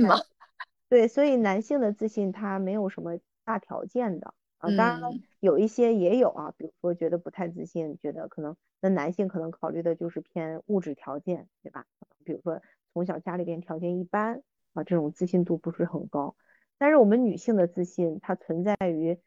[0.88, 4.34] 对，所以男性的自信他没有什么大条件的。
[4.60, 5.10] 啊，当然了，
[5.40, 11.86] 有一些也有啊，比如说觉得不太自信，觉得可能那男性可能考虑的就是偏物质条件，对吧？
[12.24, 12.60] 比如说
[12.92, 14.42] 从小家里边条件一般
[14.74, 16.36] 啊，这种自信度不是很高。
[16.78, 19.18] 但是我们女性的自信，它存在于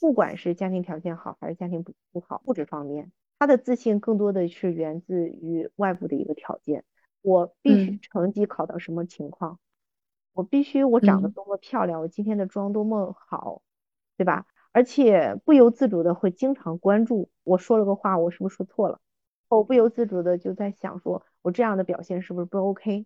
[0.00, 6.84] 不管是家庭条件好还是家庭不不好，物质方面，她的自信更多的是源自于外部的一个条件。
[7.22, 9.58] 我必须成绩考到什么情况，
[10.32, 13.60] 我必须我长得多么漂亮，我今天的妆多么好，
[14.16, 14.46] 对吧？
[14.72, 19.00] 而且不由自主的会经常关注我说了个话，我是不是说错了？
[19.48, 23.04] 我不由自主的就在想，说我这样的表现是不是不 OK，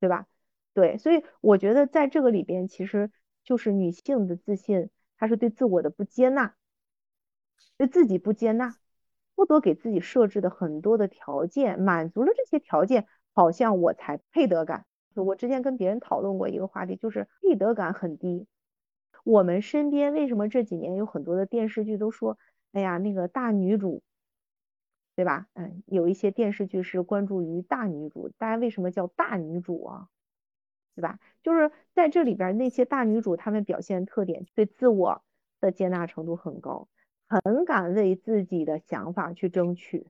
[0.00, 0.26] 对吧？
[0.72, 3.12] 对，所以我觉得在这个里边，其实
[3.44, 6.56] 就是女性的自信，她是对自我的不接纳，
[7.76, 8.74] 对自己不接纳，
[9.36, 14.86] 不多给自己设置的很多的条件，满足了这些条件，好像我才配得感。
[15.14, 18.48] 我之前跟别人讨论过一个话题，就是配得感很低。
[19.24, 22.38] 我们身边为什么这几年有很多的电视剧都说，
[22.72, 24.02] 哎呀，那个大女主，
[25.16, 25.46] 对吧？
[25.54, 30.08] 嗯，有一些电视剧是关注于大女主，大家为什么叫大女主啊？
[30.94, 31.18] 对吧？
[31.42, 35.24] 就是在这里边那些大女主，她们表现特点对自我
[35.60, 36.88] 的接纳程度很高，
[37.26, 40.06] 很敢为自己的想法去争取，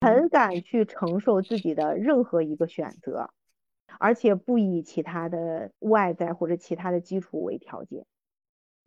[0.00, 3.30] 很敢去承受自己的任何一个选择，
[3.98, 8.04] 而且不以其他的外在或者其他的基础为条件。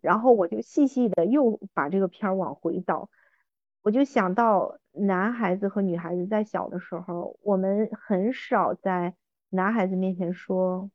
[0.01, 3.09] 然后我就细细的又把这个片儿往回倒，
[3.81, 9.15] 我就想到男孩子和女孩子在小的时候，我们很少在
[9.49, 10.89] 男孩子面前说，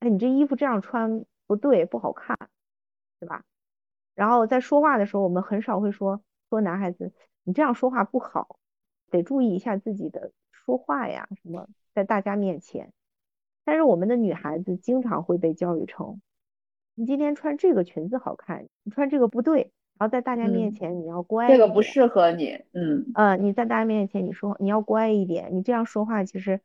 [0.00, 2.36] 哎，你这衣服这样穿不对，不好看，
[3.20, 3.44] 对吧？
[4.14, 7.12] 然后在说话的时候，我们很少会说说男孩子，
[7.44, 8.58] 你这样说话不好，
[9.10, 12.92] 得注意一下自己的说话呀，什么在大家面前。
[13.64, 16.20] 但是我们的女孩子经常会被教育成。
[16.98, 19.70] 你今天穿这个裙子好看，你穿这个不对，
[20.00, 26.60] 然后在大家面前你要乖，这个不适合你，嗯，呃，你在大家面前你说你要乖一点，你这样说话其实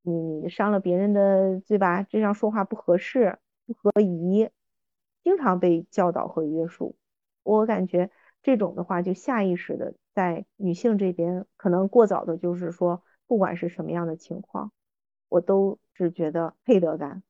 [0.00, 2.02] 你伤了别人的，对吧？
[2.04, 3.36] 这样说话不合适，
[3.66, 4.48] 不合宜，
[5.22, 6.96] 经常被教导和约束。
[7.42, 8.10] 我感觉
[8.42, 14.72] 这种的话就下意识的在女性这边可能过早的，就是说不管是什么样的情况，
[15.28, 17.22] 我都只觉得配得感。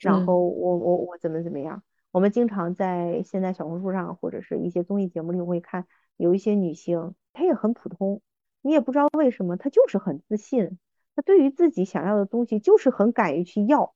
[0.00, 1.82] 然后我我我怎么怎么样？
[2.10, 5.86] 我们经常在现在小红书上或者是一些综艺节目里会看，
[6.16, 8.20] 有一些女星她也很普通，
[8.62, 10.78] 你也不知道为什么，她就是很自信，
[11.14, 13.94] 她对于自己想要的东西就是很敢于去要，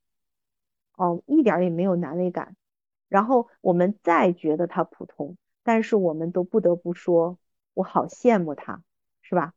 [0.96, 2.56] 哦，一点也没有难为感。
[3.08, 7.38] 然后我们再觉得她普通，但是我们都不得不说，
[7.72, 8.82] 我好羡慕她，
[9.22, 9.54] 是吧？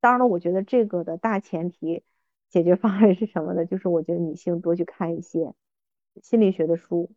[0.00, 2.02] 当然了，我觉得这个的大前提。
[2.50, 3.64] 解决方案是什么呢？
[3.66, 5.52] 就是我觉得女性多去看一些
[6.22, 7.10] 心理学的书，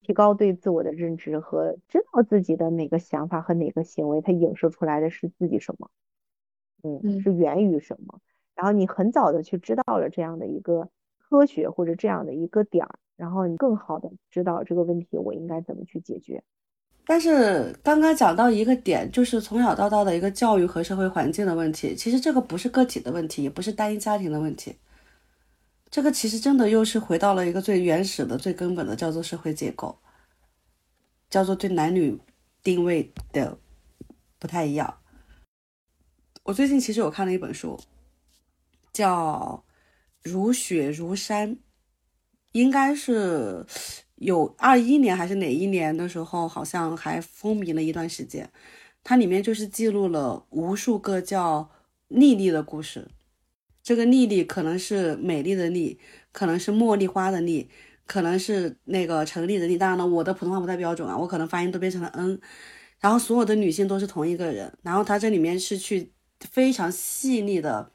[0.00, 5.90] 提高对自我的认知和知道自己的哪个想法和哪个行为，它影射出来的是自己什么，
[6.82, 8.20] 嗯，是源于什么。
[8.54, 16.42] 然后你很早的去知道了这样的一个科学或者这样的一个点儿，然后你更好的知道这个问题我应该怎么去解决。
[17.04, 21.96] 但是刚刚讲到一个点，就是从小到大的一个教育和社会环境的问题。
[21.96, 24.76] 其实这个不是个体的问题，也不是单一家庭的问题。
[25.90, 29.98] 这个其实真的又是回到了一个最原始的、最根本的，叫做社会结构，
[31.28, 32.16] 叫做对男女
[32.62, 33.58] 定位的
[34.38, 34.98] 不太一样。
[36.44, 37.76] 我最近其实有看了一本书，
[38.92, 39.64] 叫
[40.30, 41.56] 《如雪如山》，
[42.52, 43.66] 应该是
[44.20, 48.50] 有二一年还是哪一年的时候，好像还风靡了一段时间。
[49.02, 51.70] 它里面就是记录了无数个叫
[52.08, 53.08] 丽丽的故事。
[53.82, 55.98] 这个丽丽可能是美丽的丽，
[56.32, 57.70] 可能是茉莉花的丽，
[58.06, 59.78] 可能是那个成立的丽。
[59.78, 62.38] 当然了，我的普通话不太标准啊，我可能发音都变成了嗯。
[62.98, 64.70] 然后所有的女性都是同一个人。
[64.82, 66.12] 然后它这里面是去
[66.50, 67.90] 非常细腻的，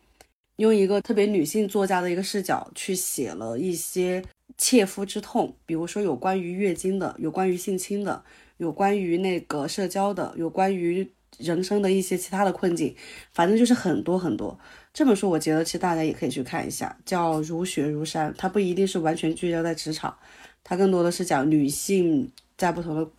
[0.55, 4.23] 用一个特别女性作家的一个视角去写了一些
[4.57, 8.23] 切肤之痛，比如说有关于月经的，有关于性侵的。
[8.57, 12.95] 有关于那个社交的，有关于人生的一些其他的困境，
[13.33, 14.57] 反正就是很多很多。
[14.93, 20.17] 这本书我觉得其实大家也可以去看一下，叫《如雪如山》，它不一定是完全聚焦在职场，
[20.63, 23.11] 它更多的是讲女性在不同的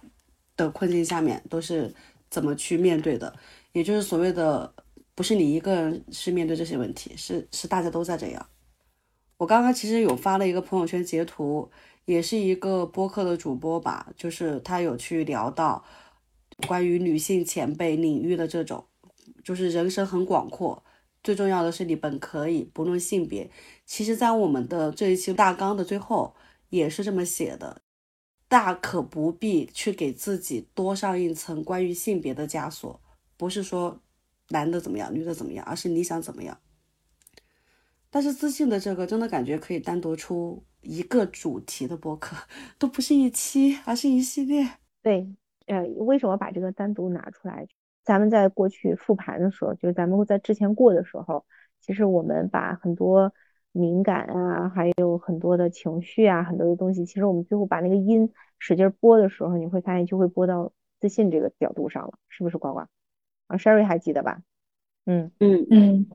[0.57, 1.95] 的困境下面都是
[2.31, 3.31] 怎么去面对的，
[3.73, 4.73] 也就是所谓的
[5.15, 8.49] 不是你一个人是面对这些问题，是是大家都在这样。
[9.39, 11.71] 我刚刚其实有发了一个朋友圈截图。
[12.07, 15.85] 也是一个播客的主播吧，就是他有去聊到
[16.65, 18.87] 关于女性前辈领域的这种，
[19.43, 20.85] 就是人生很广阔，
[21.25, 23.51] 最重要的是你本可以不论性别。
[23.85, 26.37] 其实，在我们的这一期大纲的最后
[26.69, 27.83] 也是这么写的，
[28.47, 33.01] 大可不必去给自己多上一层关于性别的枷锁，
[33.37, 34.01] 不是说
[34.51, 36.57] 男的怎么样，女的怎么样，而是你想怎么样。
[38.17, 40.65] 但是自信的这个真的感觉可以单独出。
[40.81, 42.35] 一个主题的播客
[42.79, 44.67] 都不是一期，而是一系列。
[45.03, 45.29] 对，
[45.67, 47.69] 呃，为什么把这个单独拿出来？
[48.05, 51.45] 咱们在过去复盘的时候，就是咱们在之前过的时候，
[51.83, 53.35] 其实我们把很多
[53.73, 62.87] 敏感啊，还有很多的情绪啊，很多的东西，其实我们最后把那个音使劲播的时候，你会发现就会播到自信这个角度上了，是不是呱呱？
[63.49, 64.41] 啊，Sherry 还记得吧？
[65.05, 66.07] 嗯嗯嗯。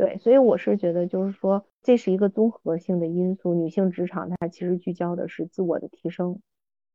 [0.00, 3.52] 对，所以我是觉得，就是说，这是一个综合性的因素。
[3.52, 6.40] 女性职场它其实聚焦的是自我的提升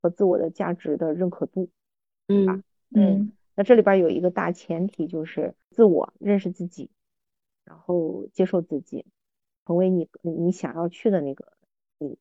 [0.01, 1.69] 和自我的价值的认可度。
[2.27, 6.89] 嗯嗯，那这里边有一个大前提，就是自我认识自己，
[7.63, 9.05] 然后接受自己，
[9.67, 11.53] 成为你你想要去的那个
[11.99, 12.17] 你。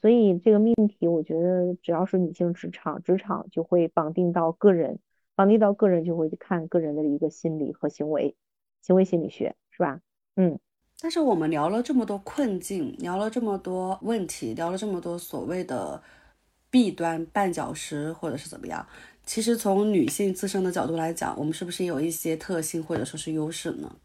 [0.00, 4.98] 所以这个命题，我觉得只要是女性职场，职场就会绑定到个人，
[5.36, 8.34] 绑定到个人就会看个人的一个心理和行为，
[8.82, 10.00] 行为心理学是吧？
[10.36, 10.58] 嗯，
[11.00, 16.02] 但是我们聊了这么多困境，聊了这么多问题，聊了这么多所谓的
[16.70, 18.84] 弊端、绊脚石或者是怎么样，
[19.24, 23.96] 其实从女性自身的角度来讲，我们是不是有一些特性或者说是优势呢？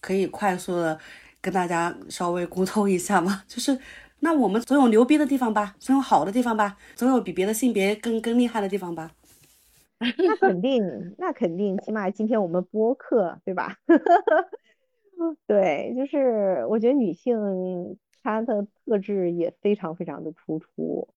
[0.00, 0.98] 可以快速的
[1.40, 3.42] 跟大家稍微沟通一下吗？
[3.46, 3.78] 就是
[4.20, 9.10] 那我们总有牛逼的地方吧，总有好的地方吧，总有比别的性别更更厉害的地方吧？
[10.00, 13.76] 那肯定，那肯定，起码今天我们播客对吧？
[15.46, 21.08] 对，就是我觉得女性她的特质也非常非常的突出。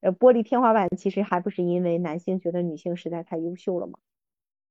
[0.00, 3.98] 呃，玻璃天花板其实还不是因为男性觉得女性实在太优秀了嘛，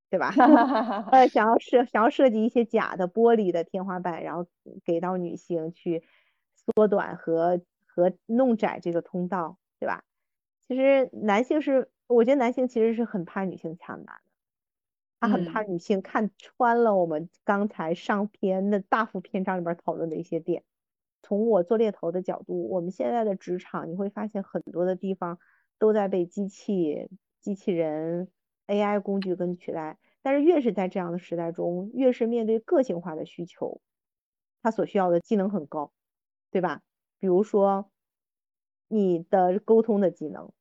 [0.09, 0.29] 对吧？
[1.11, 4.45] 呃，想要设想要设计一些假的玻璃的天花板，然后
[4.85, 6.03] 给到女性去
[6.75, 10.03] 缩短和和弄窄这个通道，对吧？
[10.67, 14.24] 其实男性是，我觉得男性其实是很怕女性强大的。
[15.19, 20.63] 他很怕女性看穿了我们刚才上篇的大幅篇章里边讨论的一些点。
[21.21, 25.39] 从我做猎头的角度，我们现在的职场你会发现很多的地方
[25.79, 27.09] 都在被机器、
[27.41, 28.29] 机器人、
[28.67, 29.97] AI 工具跟取代。
[30.21, 33.81] 但是越是在这样的时代中，越是面对个性化的需求，
[34.61, 35.91] 他所需要的技能很高，
[36.51, 36.81] 对吧？
[37.19, 37.89] 比如说
[38.87, 40.51] 你的沟通的技能，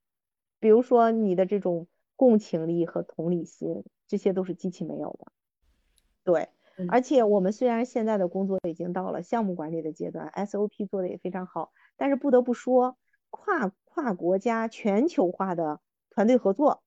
[0.60, 3.85] 比如说你的这种共情力和同理心。
[4.06, 5.32] 这些都是机器没有的，
[6.24, 6.48] 对，
[6.89, 12.97] 而且我们虽然现在的工作已经到了项目管理的阶段，SOP 做的也非常好，但是不得不说，
[13.31, 16.82] 跨跨国家全球化的团队合作，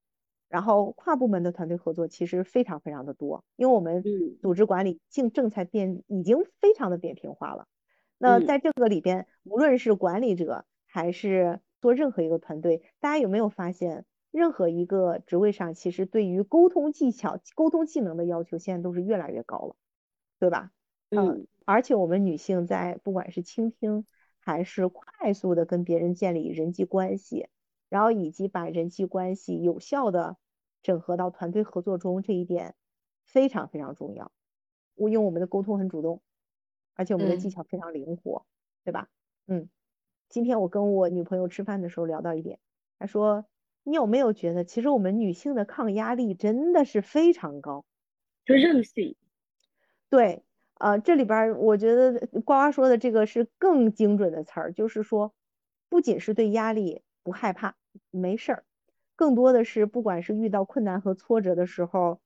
[0.47, 4.03] 然后跨部门的团队合作其实非常非常的多，因为我们
[4.41, 7.67] 组织管理正正在变，已经非常的扁平化了。
[8.17, 14.05] 那在这个里边，无论是管理者还是做任何一个团队，大家有没有发现？
[14.31, 19.75] 任何一个职位上，其实对于沟通技巧、沟通技能的要求，现在都是越来越高了，
[20.37, 20.71] 对吧？
[21.09, 24.05] 嗯，而且我们女性在不管是倾听，
[24.39, 27.47] 还是快速的跟别人建立人际关系，
[27.89, 30.37] 然后以及把人际关系有效的
[30.83, 32.75] 整合到团队合作中，这一点
[33.23, 34.31] 非常非常重要。
[34.95, 36.21] 我因为我们的沟通很主动，
[36.93, 38.45] 而且我们的技巧非常灵活，
[38.83, 39.09] 对吧？
[39.47, 39.69] 嗯，
[40.29, 42.59] 今天我跟我女朋友吃饭的时候聊到一点，
[42.99, 43.45] 她说。
[43.89, 47.85] 你有没有觉得，其实我们女性的抗压力真的是非常高，
[48.45, 49.15] 就韧性。
[50.11, 50.43] 对
[50.79, 55.33] 呃，这里边我觉得呱呱说的这个是更精准的词儿，就是说，
[55.89, 57.75] 不仅是对压力不害怕，
[58.11, 58.65] 没事儿，
[59.15, 62.19] 更多的是不管是遇到困难和挫折的时候，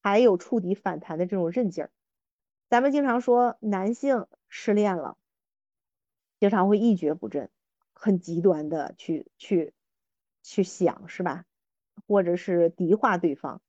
[0.00, 1.90] 还有触底反弹的这种韧劲儿。
[2.68, 5.16] 咱们经常说男性失恋了，
[6.38, 7.50] 经常会一蹶不振，
[7.92, 9.74] 很极端的去去
[10.48, 11.44] 去想，是吧？
[12.06, 13.60] 或者是敌化对方。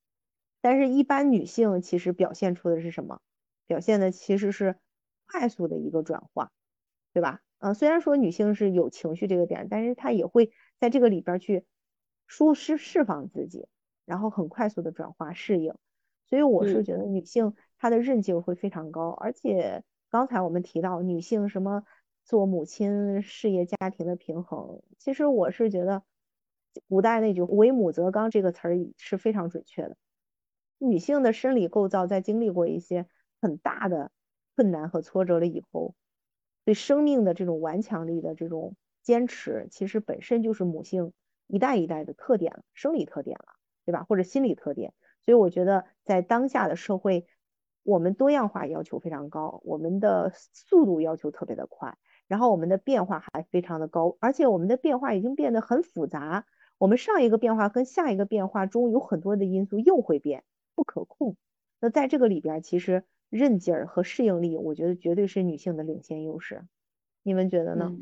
[0.62, 3.20] 但是，一般女性其实表现出的是什么？
[3.66, 4.76] 表现的其实是
[5.26, 6.50] 快速的一个转化，
[7.12, 7.40] 对吧？
[7.58, 11.64] 嗯，虽然说女性是有情绪这个点，但是她也会在这个里边去
[12.26, 13.68] 舒释释放自己，
[14.06, 15.74] 然后很快速的转化适应。
[16.26, 21.84] 所以我是觉得女性她的韧劲会非常高，而且刚才我们提到女性什么
[22.24, 26.02] 做母亲、事业、家庭的平衡，其实我是觉得
[26.88, 29.96] 古代那句“为母则刚”这个词儿是非常准确的。
[30.78, 33.06] 女性的生理构造在经历过一些
[33.40, 34.12] 很大的
[34.56, 35.94] 困难和挫折了以后，
[36.64, 41.12] 对生命的这种顽强力的这种坚持，其实本身就是母性
[41.46, 44.04] 一代一代的特点了，生理特点了，对吧？
[44.04, 44.94] 或者心理特点。
[45.22, 47.26] 所以我觉得在当下的社会，
[47.82, 56.46] 我们多样化要求非常高，我们的速度要求特别的快，然后我们的变化还非常的高，而且我们的变化已经变得很复杂。
[56.80, 60.44] 我们上一个变化跟下一个变化中有很多的因素又会变。
[60.74, 61.36] 不可控，
[61.78, 66.62] 那在这个里边，其实韧劲儿和适应力，我觉得绝对是女性的领先优势。
[67.22, 67.94] 你们觉得呢？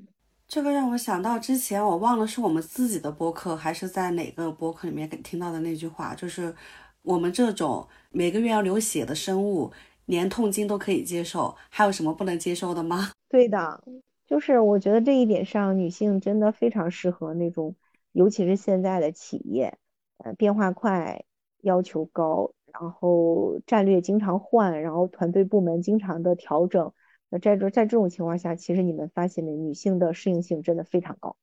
[0.46, 6.54] 这个让我想到之前我忘了是我们自己的播客，还是在哪个播客里面听到的那句话，就是
[7.02, 9.72] 我们这种每个月要流血的生物，
[10.06, 13.10] 连痛经都可以接受，还有什么不能接受的吗？
[13.28, 13.82] 对的，
[14.24, 17.74] 就是我觉得这一点上，女性真的非常适合那种，
[18.12, 19.78] 尤其是现在的企业，
[20.18, 21.24] 呃，变化快，
[21.60, 22.52] 要求高。
[22.70, 26.92] 然后战略经常换，然后团队部门经常的调整。
[27.30, 31.36] 那在这在这种情况下，其实你们发现没，女性的适应性真的非常高。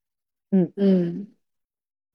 [0.51, 1.27] 嗯嗯，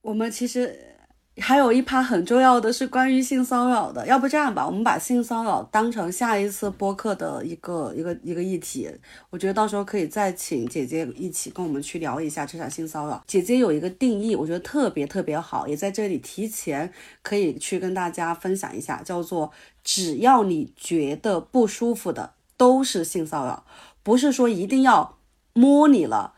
[0.03, 0.97] 我们其实。
[1.37, 8.91] 还有一趴很重要的是关于性骚扰的，要不这样吧，我们把性骚扰当成下一次播客的一个一个一个议题。
[9.31, 13.23] 我觉得到时候可以再请姐姐一起跟我们去聊一下这场性骚扰。
[13.27, 16.93] 姐姐有一个定义，我觉得特别特别好，也在这里提前
[17.23, 19.51] 可以去跟大家分享一下，叫做
[19.83, 23.65] 只要你觉得不舒服的都是性骚扰，
[24.03, 25.17] 不是说一定要
[25.55, 26.35] 摸你了，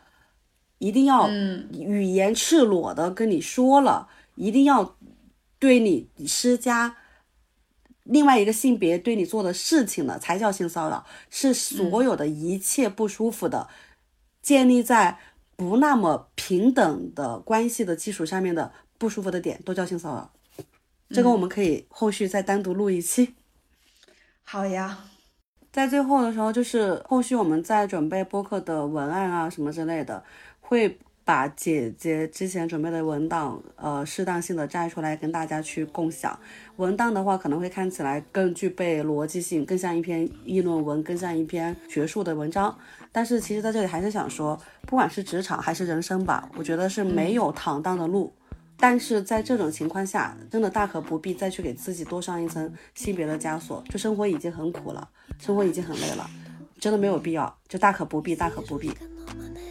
[0.79, 4.09] 一定要语言赤裸的跟你说了。
[4.35, 4.97] 一定要
[5.59, 6.97] 对你施加
[8.05, 11.07] 另外一个性别对你做的事情了，才叫性骚扰。
[11.31, 13.69] 是所有的一切不舒服的，
[14.43, 15.19] 建立在
[15.55, 20.33] 不那么平等的关系的基础上面的不舒服的点，都叫性骚扰。
[21.11, 23.35] 这个我们可以后续再单独录一期。
[24.43, 25.05] 好呀，
[25.71, 30.25] 在最后的时候，就是后续我们在准备播客的文案啊什么之类的，
[30.61, 30.99] 会。
[31.25, 36.39] 把姐姐之前准备的文档，呃，适当性的摘出来跟大家去共享。
[36.77, 42.77] 文档的话，可能会看起来更具备逻辑性，更像一篇议论文，更像一篇学术的文章。
[43.13, 48.33] 但是，其实在这里还是想说，不管是职场还是人生吧，我觉得是没有坦荡的路。
[48.77, 53.85] 但是在这种情况下，真的大可不必再去给自己多上一层性别的枷锁。
[53.89, 55.09] 就生活已经很苦了，
[55.39, 56.29] 生活已经很累了，
[56.83, 58.91] 真的没有必要，就大可不必，大可不必。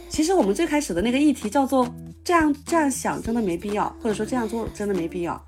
[0.08, 1.86] 其实我们最开始的那个议题叫做
[2.24, 5.38] 这样这样想真的没必要，或者说这样做真的没必要。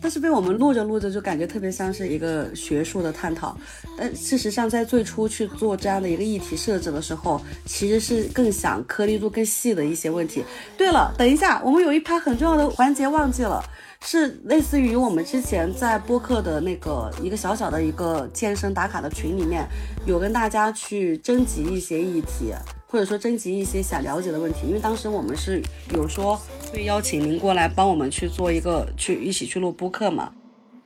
[0.00, 3.54] 但是被我们录着录着就感觉特别像是一个学术的探讨。
[3.98, 10.42] 但事实上在最初去做这样的一个议题设置的时候，其实是更想颗粒度更细的一些问题。
[10.78, 13.62] 对了，等一下，我们有一趴很重要的环节忘记了，
[14.04, 19.66] 是类似于我们之前在播客的那个一个小小的一个健身打卡的群里面，
[20.06, 22.52] 有跟大家去征集一些议题。
[22.86, 25.62] 或者说征集一些想了解的问题，因为当时我们是
[25.94, 26.36] 有说
[26.72, 30.32] 会邀请您过来帮我们去做一个去一起去录播客嘛。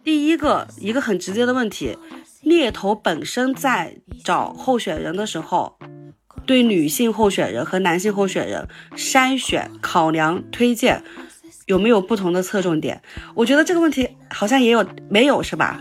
[0.03, 1.97] 第一个一个很直接的问题，
[2.43, 5.79] 猎头本身在找候选人的时候，
[6.45, 11.03] 对女性候选人和男性候选人筛选、考量、推荐
[11.67, 13.01] 有没有不同的侧重点？
[13.35, 15.81] 我觉得这个问题好像也有没有是吧？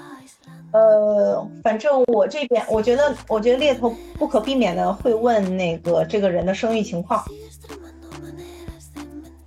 [0.72, 7.23] 呃，反正我这边，我觉得，我觉得猎头不可避免的会问那个这个人的生育情况。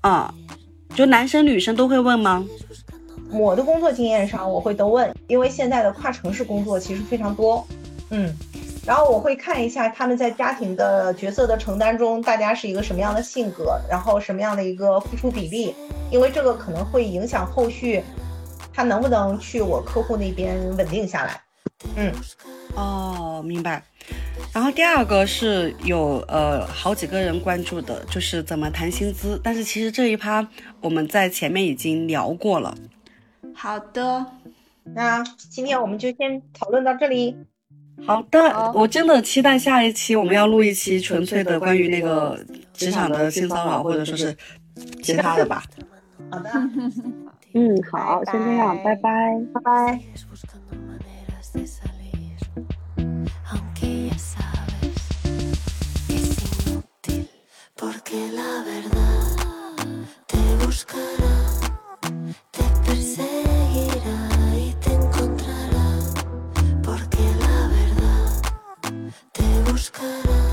[0.03, 0.33] 啊，
[0.95, 2.45] 就男生女生都会问吗？
[3.33, 7.67] 我的工作经验上，我会都问，因为现在的跨城市工作其实非常多。
[8.11, 8.33] 嗯，
[8.87, 15.75] 然后我会看一下他们在家庭的角色的承担中，大家是一个什么样的性格，然后什么样的一个付出比例，
[16.11, 18.03] 因为这个可能会影响后续。
[18.73, 21.41] 他能不能去我客户那边稳定下来？
[21.97, 22.13] 嗯，
[22.75, 23.83] 哦，明白。
[24.53, 29.41] 然后第二个是有呃好几个人关注的，就是怎么谈薪资。
[29.43, 30.47] 但是其实这一趴
[30.83, 32.77] 我们在前面已经聊过了。
[33.55, 34.27] 好的，
[34.95, 37.35] 那今天我们就先讨论到这里。
[38.05, 42.39] 好的，我真的期待下一期我们要录一期纯粹的关于那个
[42.73, 44.37] 职场的性骚扰，或者说是
[45.03, 45.63] 其他的吧。
[46.31, 46.51] 好的，
[47.55, 50.01] 嗯，好，先这样，拜拜，拜拜。
[57.77, 59.37] porque la verdad
[60.27, 61.35] te buscará.
[69.77, 70.46] buscar.